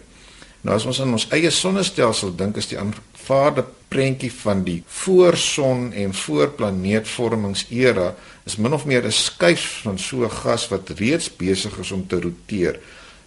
Nou 0.63 0.75
as 0.77 0.85
ons 0.85 1.01
aan 1.01 1.13
ons 1.13 1.29
eie 1.31 1.51
sonnestelsel 1.51 2.35
dink, 2.37 2.57
is 2.57 2.69
die 2.69 2.79
aanvaarde 3.31 3.65
prentjie 3.89 4.31
van 4.43 4.65
die 4.67 4.81
voorson 4.87 5.93
en 5.95 6.15
voorplaneetvormingsera 6.15 8.09
is 8.47 8.57
min 8.59 8.75
of 8.75 8.87
meer 8.87 9.05
'n 9.07 9.13
skuif 9.13 9.83
van 9.83 9.99
so 9.99 10.25
'n 10.25 10.31
gas 10.31 10.69
wat 10.69 10.91
reeds 10.99 11.37
besig 11.37 11.79
is 11.79 11.91
om 11.91 12.07
te 12.07 12.21
roteer. 12.21 12.81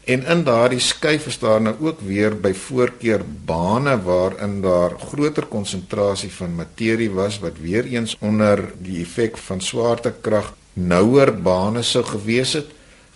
En 0.05 0.25
in 0.25 0.43
daardie 0.43 0.79
skuif 0.79 1.27
is 1.27 1.39
daar 1.39 1.61
nou 1.61 1.75
ook 1.79 1.99
weer 2.01 2.35
by 2.41 2.53
voorkeur 2.53 3.21
bane 3.45 4.01
waarin 4.03 4.61
daar 4.61 4.99
groter 4.99 5.45
konsentrasie 5.45 6.31
van 6.31 6.55
materie 6.55 7.11
was 7.11 7.39
wat 7.39 7.57
weer 7.61 7.85
eens 7.85 8.15
onder 8.19 8.73
die 8.77 9.01
effek 9.01 9.37
van 9.37 9.61
swaartekrag 9.61 10.53
nouer 10.73 11.41
bane 11.41 11.81
sou 11.81 12.03
gewees 12.03 12.53
het 12.53 12.67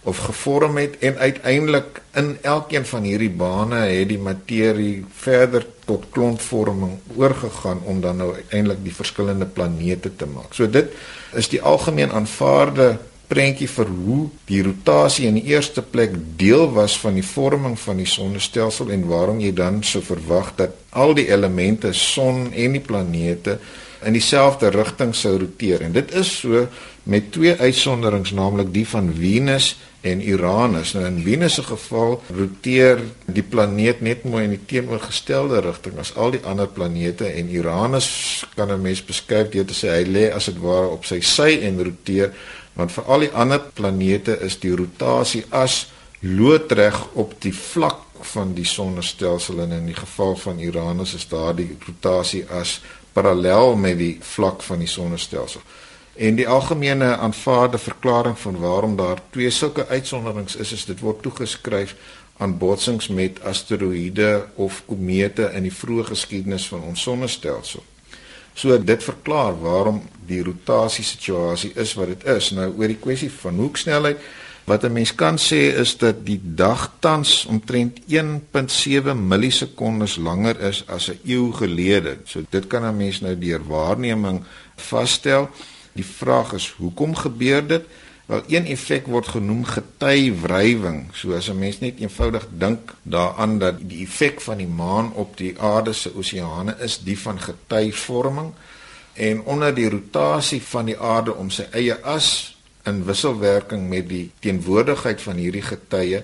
of 0.07 0.17
gevorm 0.17 0.77
het 0.79 0.97
en 1.03 1.17
uiteindelik 1.17 2.01
in 2.15 2.37
elkeen 2.41 2.85
van 2.85 3.03
hierdie 3.03 3.33
bane 3.43 3.81
het 3.89 4.07
die 4.07 4.19
materie 4.19 5.05
verder 5.19 5.65
tot 5.85 6.05
klontvorming 6.15 6.93
oorgegaan 7.15 7.81
om 7.83 7.99
dan 8.01 8.21
nou 8.23 8.29
uiteindelik 8.33 8.79
die 8.85 8.95
verskillende 8.95 9.45
planete 9.45 10.15
te 10.15 10.25
maak. 10.31 10.55
So 10.55 10.69
dit 10.71 10.93
is 11.35 11.51
die 11.51 11.61
algemeen 11.61 12.11
aanvaarde 12.15 12.93
prentjie 13.27 13.67
vir 13.67 13.91
hoe 13.91 14.21
die 14.47 14.61
rotasie 14.63 15.27
in 15.27 15.41
die 15.41 15.49
eerste 15.51 15.83
plek 15.83 16.15
deel 16.39 16.69
was 16.71 16.95
van 16.99 17.19
die 17.19 17.25
vorming 17.27 17.75
van 17.79 17.99
die 17.99 18.07
sonnestelsel 18.07 18.93
en 18.95 19.03
waarom 19.11 19.41
jy 19.43 19.51
dan 19.55 19.81
sou 19.83 19.99
verwag 20.07 20.53
dat 20.55 20.79
al 20.95 21.17
die 21.17 21.27
elemente 21.27 21.91
son 21.91 22.47
en 22.53 22.79
die 22.79 22.83
planete 22.83 23.57
in 24.07 24.15
dieselfde 24.15 24.71
rigting 24.71 25.11
sou 25.15 25.35
roteer 25.41 25.83
en 25.83 25.95
dit 25.99 26.15
is 26.15 26.31
so 26.39 26.67
met 27.03 27.31
twee 27.35 27.55
uitsonderings 27.59 28.31
naamlik 28.37 28.71
die 28.71 28.87
van 28.87 29.11
Venus 29.15 29.73
en 30.01 30.21
Uranus. 30.29 30.93
Nou 30.93 31.05
in 31.05 31.23
Venus 31.23 31.53
se 31.53 31.63
geval 31.63 32.21
roteer 32.35 33.01
die 33.25 33.43
planeet 33.43 34.01
net 34.01 34.23
mooi 34.23 34.43
in 34.43 34.55
die 34.55 34.65
teenoorgestelde 34.65 35.61
rigting 35.65 35.97
as 35.99 36.13
al 36.15 36.35
die 36.35 36.43
ander 36.45 36.67
planete 36.67 37.29
en 37.31 37.49
Uranus 37.53 38.09
kan 38.55 38.71
'n 38.71 38.81
mens 38.81 39.03
beskryf 39.05 39.49
deur 39.49 39.65
te 39.65 39.73
sê 39.73 39.89
hy 39.97 40.05
lê 40.05 40.25
as 40.33 40.45
dit 40.45 40.59
ware 40.59 40.87
op 40.87 41.05
sy 41.05 41.19
sy 41.21 41.59
en 41.61 41.83
roteer 41.83 42.33
want 42.73 42.91
vir 42.91 43.03
al 43.03 43.19
die 43.19 43.33
ander 43.33 43.61
planete 43.73 44.39
is 44.41 44.59
die 44.59 44.75
rotasie 44.75 45.43
as 45.49 45.87
loodreg 46.19 47.07
op 47.13 47.33
die 47.41 47.53
vlak 47.53 48.01
van 48.33 48.53
die 48.53 48.65
sonnestelsel 48.65 49.59
en 49.61 49.71
in 49.71 49.85
die 49.85 49.97
geval 49.97 50.35
van 50.35 50.59
Uranus 50.59 51.13
is 51.13 51.27
daardie 51.27 51.77
rotasie 51.87 52.45
as 52.49 52.81
parallel 53.13 53.75
met 53.75 53.97
die 53.97 54.17
vlak 54.21 54.61
van 54.61 54.79
die 54.79 54.89
sonnestelsel. 54.89 55.61
En 56.17 56.35
die 56.35 56.47
algemene 56.47 57.17
aanvaarde 57.17 57.77
verklaring 57.77 58.39
van 58.39 58.59
waarom 58.59 58.95
daar 58.95 59.19
twee 59.29 59.49
sulke 59.49 59.87
uitsonderings 59.87 60.55
is, 60.55 60.71
is 60.71 60.85
dit 60.85 60.99
word 60.99 61.21
toegeskryf 61.21 61.93
aan 62.37 62.57
botsings 62.57 63.07
met 63.07 63.41
asteroïde 63.41 64.47
of 64.55 64.81
komete 64.85 65.51
in 65.53 65.67
die 65.67 65.73
vroeë 65.73 66.07
geskiedenis 66.09 66.65
van 66.67 66.81
ons 66.89 67.01
sonnestelsel. 67.01 67.85
So 68.57 68.73
dit 68.81 69.03
verklaar 69.03 69.53
waarom 69.61 70.01
die 70.25 70.41
rotasie 70.43 71.05
situasie 71.05 71.71
is 71.77 71.93
wat 71.93 72.07
dit 72.15 72.27
is. 72.33 72.49
Nou 72.57 72.71
oor 72.73 72.89
die 72.89 73.01
kwessie 73.01 73.29
van 73.31 73.61
hoeksnelheid 73.61 74.21
wat 74.67 74.83
'n 74.83 74.93
mens 74.93 75.15
kan 75.15 75.37
sê 75.37 75.61
is 75.79 75.97
dat 75.97 76.25
die 76.25 76.41
dag 76.43 76.91
tans 76.99 77.45
omtrent 77.45 77.99
1.7 78.07 79.13
millisekondes 79.27 80.17
langer 80.17 80.59
is 80.59 80.83
as 80.87 81.09
'n 81.09 81.19
eeu 81.25 81.51
gelede. 81.51 82.17
So 82.25 82.41
dit 82.49 82.67
kan 82.67 82.83
'n 82.85 82.97
mens 82.97 83.21
nou 83.21 83.37
deur 83.37 83.61
waarneming 83.67 84.43
vasstel. 84.75 85.49
Die 85.97 86.05
vraag 86.05 86.53
is 86.57 86.69
hoekom 86.77 87.15
gebeur 87.17 87.65
dit? 87.67 87.85
Wel 88.27 88.43
een 88.47 88.65
effek 88.69 89.07
word 89.07 89.27
genoem 89.33 89.63
getywrywing. 89.65 91.07
So 91.13 91.33
as 91.33 91.49
'n 91.49 91.59
mens 91.59 91.79
net 91.79 91.99
eenvoudig 91.99 92.47
dink 92.51 92.93
daaraan 93.01 93.57
dat 93.59 93.79
die 93.79 94.05
effek 94.05 94.41
van 94.41 94.57
die 94.57 94.67
maan 94.67 95.13
op 95.13 95.37
die 95.37 95.55
aarde 95.59 95.93
se 95.93 96.11
oseane 96.15 96.75
is 96.79 96.99
die 97.03 97.19
van 97.19 97.39
getyvorming 97.39 98.51
en 99.13 99.41
onder 99.41 99.73
die 99.73 99.89
rotasie 99.89 100.61
van 100.61 100.85
die 100.85 100.99
aarde 100.99 101.33
om 101.35 101.49
sy 101.49 101.65
eie 101.71 101.95
as 102.03 102.57
in 102.83 103.05
wisselwerking 103.05 103.89
met 103.89 104.09
die 104.09 104.31
teenwoordigheid 104.39 105.21
van 105.21 105.35
hierdie 105.41 105.65
getye 105.65 106.23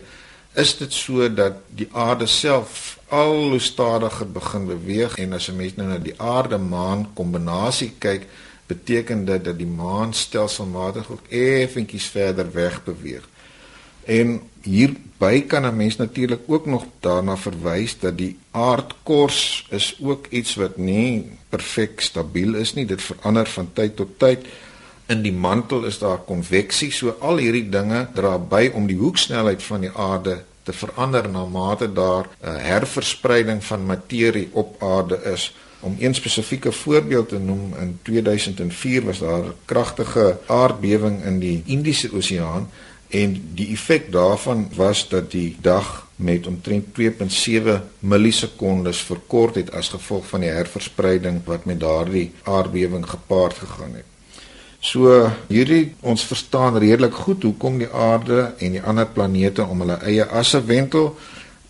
is 0.53 0.77
dit 0.77 0.93
so 0.93 1.33
dat 1.33 1.53
die 1.73 1.87
aarde 1.91 2.27
self 2.29 2.99
al 3.07 3.49
hoe 3.49 3.59
stadiger 3.59 4.29
begin 4.31 4.67
beweeg 4.69 5.17
en 5.17 5.33
as 5.33 5.49
'n 5.49 5.55
mens 5.55 5.75
nou 5.75 5.87
na 5.87 5.97
die 5.97 6.19
aarde 6.21 6.57
maan 6.57 7.07
kombinasie 7.13 7.93
kyk 7.99 8.27
beteken 8.65 9.25
dit 9.25 9.43
dat 9.45 9.57
die 9.57 9.67
maan 9.67 10.13
stelselmatig 10.13 11.09
ook 11.11 11.27
effentjies 11.29 12.05
verder 12.05 12.51
weg 12.51 12.83
beweeg. 12.83 13.27
En 14.03 14.41
hierby 14.61 15.41
kan 15.47 15.65
'n 15.65 15.75
mens 15.75 15.95
natuurlik 15.95 16.41
ook 16.45 16.65
nog 16.65 16.85
daarna 16.99 17.37
verwys 17.37 17.99
dat 17.99 18.17
die 18.17 18.37
aardkors 18.51 19.67
is 19.69 19.97
ook 20.01 20.27
iets 20.29 20.55
wat 20.55 20.77
nie 20.77 21.31
perfek 21.49 22.01
stabiel 22.01 22.53
is 22.53 22.73
nie. 22.73 22.85
Dit 22.85 23.01
verander 23.01 23.47
van 23.47 23.69
tyd 23.73 23.95
tot 23.95 24.19
tyd. 24.19 24.45
In 25.05 25.21
die 25.21 25.33
mantel 25.33 25.83
is 25.85 25.99
daar 25.99 26.17
konveksie, 26.17 26.91
so 26.91 27.15
al 27.19 27.37
hierdie 27.37 27.69
dinge 27.69 28.07
dra 28.13 28.37
by 28.37 28.71
om 28.73 28.87
die 28.87 28.97
hoeksnelheid 28.97 29.63
van 29.63 29.81
die 29.81 29.91
aarde 29.91 30.43
te 30.63 30.73
verander 30.73 31.29
na 31.29 31.45
mate 31.45 31.93
daar 31.93 32.25
'n 32.41 32.59
herverspreiding 32.59 33.63
van 33.63 33.85
materie 33.85 34.49
op 34.51 34.83
aarde 34.83 35.19
is. 35.33 35.55
Om 35.83 35.95
een 35.99 36.15
spesifieke 36.15 36.71
voorbeeld 36.71 37.29
te 37.29 37.39
noem, 37.39 37.73
in 37.79 37.99
2004 38.01 39.03
was 39.03 39.19
daar 39.19 39.43
'n 39.43 39.53
kragtige 39.65 40.39
aardbewing 40.45 41.23
in 41.23 41.39
die 41.39 41.61
Indiese 41.65 42.13
Oseaan 42.13 42.69
en 43.07 43.49
die 43.53 43.67
effek 43.67 44.11
daarvan 44.11 44.69
was 44.75 45.09
dat 45.09 45.31
die 45.31 45.57
dag 45.61 46.07
met 46.15 46.47
omtrent 46.47 46.85
2.7 46.99 47.81
millisekondes 47.99 48.97
verkort 48.97 49.55
het 49.55 49.71
as 49.71 49.89
gevolg 49.89 50.25
van 50.27 50.39
die 50.39 50.49
herverspreiding 50.49 51.41
wat 51.45 51.65
met 51.65 51.79
daardie 51.79 52.31
aardbewing 52.43 53.09
gepaard 53.09 53.53
gegaan 53.53 53.93
het. 53.93 54.05
So 54.83 55.29
hierdie 55.47 55.93
ons 55.99 56.25
verstaan 56.27 56.77
redelik 56.77 57.13
goed 57.13 57.43
hoekom 57.43 57.77
die 57.79 57.87
aarde 57.87 58.53
en 58.57 58.71
die 58.71 58.81
ander 58.81 59.07
planete 59.07 59.63
om 59.63 59.79
hulle 59.79 59.95
eie 60.03 60.25
asse 60.25 60.59
wentel. 60.65 61.13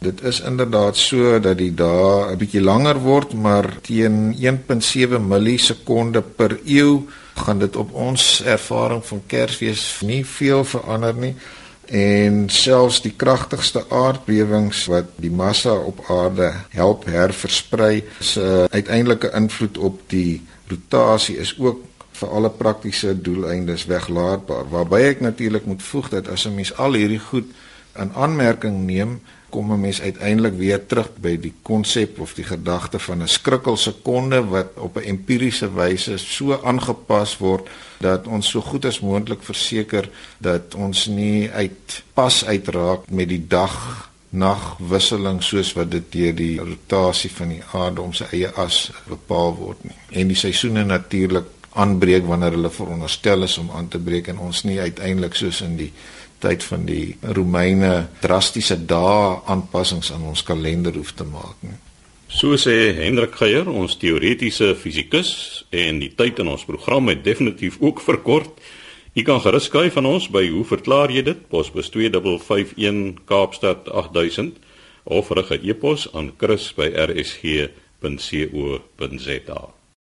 Dit 0.04 0.24
is 0.24 0.42
inderdaad 0.42 0.98
so 0.98 1.40
dat 1.40 1.58
die 1.58 1.72
dae 1.72 2.32
'n 2.32 2.38
bietjie 2.38 2.62
langer 2.62 2.98
word, 3.00 3.34
maar 3.34 3.68
teen 3.82 4.36
1.7 4.36 5.28
millisekonde 5.28 6.22
per 6.22 6.60
eeu 6.66 7.08
gaan 7.36 7.60
dit 7.60 7.76
op 7.76 7.94
ons 7.94 8.44
ervaring 8.46 9.06
van 9.06 9.22
Kersfees 9.28 10.02
nie 10.02 10.26
veel 10.26 10.64
verander 10.64 11.16
nie. 11.16 11.36
En 11.86 12.50
selfs 12.50 13.02
die 13.02 13.14
kragtigste 13.16 13.86
aardbewings 13.90 14.86
wat 14.86 15.06
die 15.16 15.32
massa 15.32 15.74
op 15.74 16.04
aarde 16.10 16.54
help 16.70 17.06
herversprei, 17.06 18.04
se 18.20 18.68
uiteindelike 18.70 19.32
invloed 19.34 19.78
op 19.78 20.00
die 20.08 20.42
rotasie 20.68 21.38
is 21.38 21.56
ook 21.60 21.80
vir 22.12 22.30
alle 22.30 22.50
praktiese 22.50 23.22
doeleindes 23.22 23.86
weglaatbaar. 23.86 24.70
Waarby 24.70 25.02
ek 25.14 25.22
natuurlik 25.22 25.66
moet 25.66 25.84
voeg 25.84 26.10
dat 26.10 26.28
as 26.28 26.46
'n 26.46 26.56
mens 26.56 26.76
al 26.78 26.94
hierdie 26.94 27.20
goed 27.20 27.48
in 27.96 28.12
aanmerking 28.14 28.86
neem, 28.86 29.22
kom 29.54 29.72
'n 29.72 29.80
mens 29.80 30.02
uiteindelik 30.02 30.56
weer 30.58 30.86
terug 30.86 31.10
by 31.22 31.38
die 31.38 31.54
konsep 31.62 32.20
of 32.20 32.34
die 32.34 32.44
gedagte 32.44 33.00
van 33.00 33.22
'n 33.22 33.28
skrikkelsekonde 33.28 34.40
wat 34.54 34.70
op 34.78 34.98
'n 34.98 35.08
empiriese 35.14 35.70
wyse 35.74 36.18
so 36.18 36.60
aangepas 36.64 37.38
word 37.38 37.70
dat 38.00 38.28
ons 38.28 38.50
so 38.50 38.62
goed 38.62 38.86
as 38.86 39.00
moontlik 39.00 39.44
verseker 39.44 40.10
dat 40.38 40.76
ons 40.76 41.06
nie 41.08 41.52
uit 41.52 42.04
pas 42.14 42.46
uitraak 42.46 43.10
met 43.10 43.30
die 43.30 43.46
dag 43.48 44.10
nagwisseling 44.30 45.44
soos 45.44 45.74
wat 45.78 45.92
dit 45.92 46.12
deur 46.12 46.36
die 46.36 46.60
rotasie 46.60 47.32
van 47.32 47.50
die 47.54 47.64
aarde 47.72 48.02
om 48.02 48.14
sy 48.14 48.26
eie 48.32 48.50
as 48.58 48.92
bepaal 49.08 49.54
word 49.56 49.84
nie. 49.84 49.98
En 50.10 50.28
die 50.28 50.38
seisoene 50.38 50.84
natuurlik 50.84 51.46
aanbreek 51.74 52.26
wanneer 52.26 52.52
hulle 52.58 52.70
veronderstel 52.70 53.44
is 53.44 53.58
om 53.58 53.72
aan 53.72 53.88
te 53.88 54.00
breek 54.00 54.28
en 54.28 54.42
ons 54.48 54.64
nie 54.64 54.80
uiteindelik 54.80 55.36
soos 55.36 55.62
in 55.62 55.78
die 55.78 55.92
tyd 56.44 56.64
van 56.68 56.86
die 56.86 57.16
Romeine 57.38 57.94
drastiese 58.24 58.78
dae 58.90 59.40
aanpassings 59.48 60.12
aan 60.12 60.28
ons 60.34 60.44
kalender 60.44 60.94
hoef 61.00 61.16
te 61.16 61.26
maak 61.28 61.58
nie. 61.64 61.80
So 62.34 62.58
sê 62.58 62.94
Hendrik 62.98 63.36
Geier, 63.38 63.70
ons 63.70 63.98
teoretiese 64.02 64.74
fisikus 64.76 65.30
en 65.70 66.00
die 66.02 66.10
tyd 66.18 66.40
in 66.42 66.50
ons 66.50 66.66
program 66.66 67.08
het 67.12 67.22
definitief 67.26 67.78
ook 67.80 68.02
verkort. 68.02 68.50
U 69.14 69.22
kan 69.22 69.42
gerus 69.44 69.70
skryf 69.70 69.94
van 70.00 70.10
ons 70.10 70.26
by 70.34 70.50
hoe 70.50 70.66
verklaar 70.66 71.14
jy 71.14 71.22
dit? 71.28 71.40
Posbus 71.52 71.90
2551 71.94 73.22
Kaapstad 73.30 73.86
8000 73.86 74.58
of 75.04 75.30
rig 75.30 75.50
'n 75.52 75.62
e-pos 75.70 76.10
aan 76.14 76.34
chris@rsg.co.za. 76.38 77.64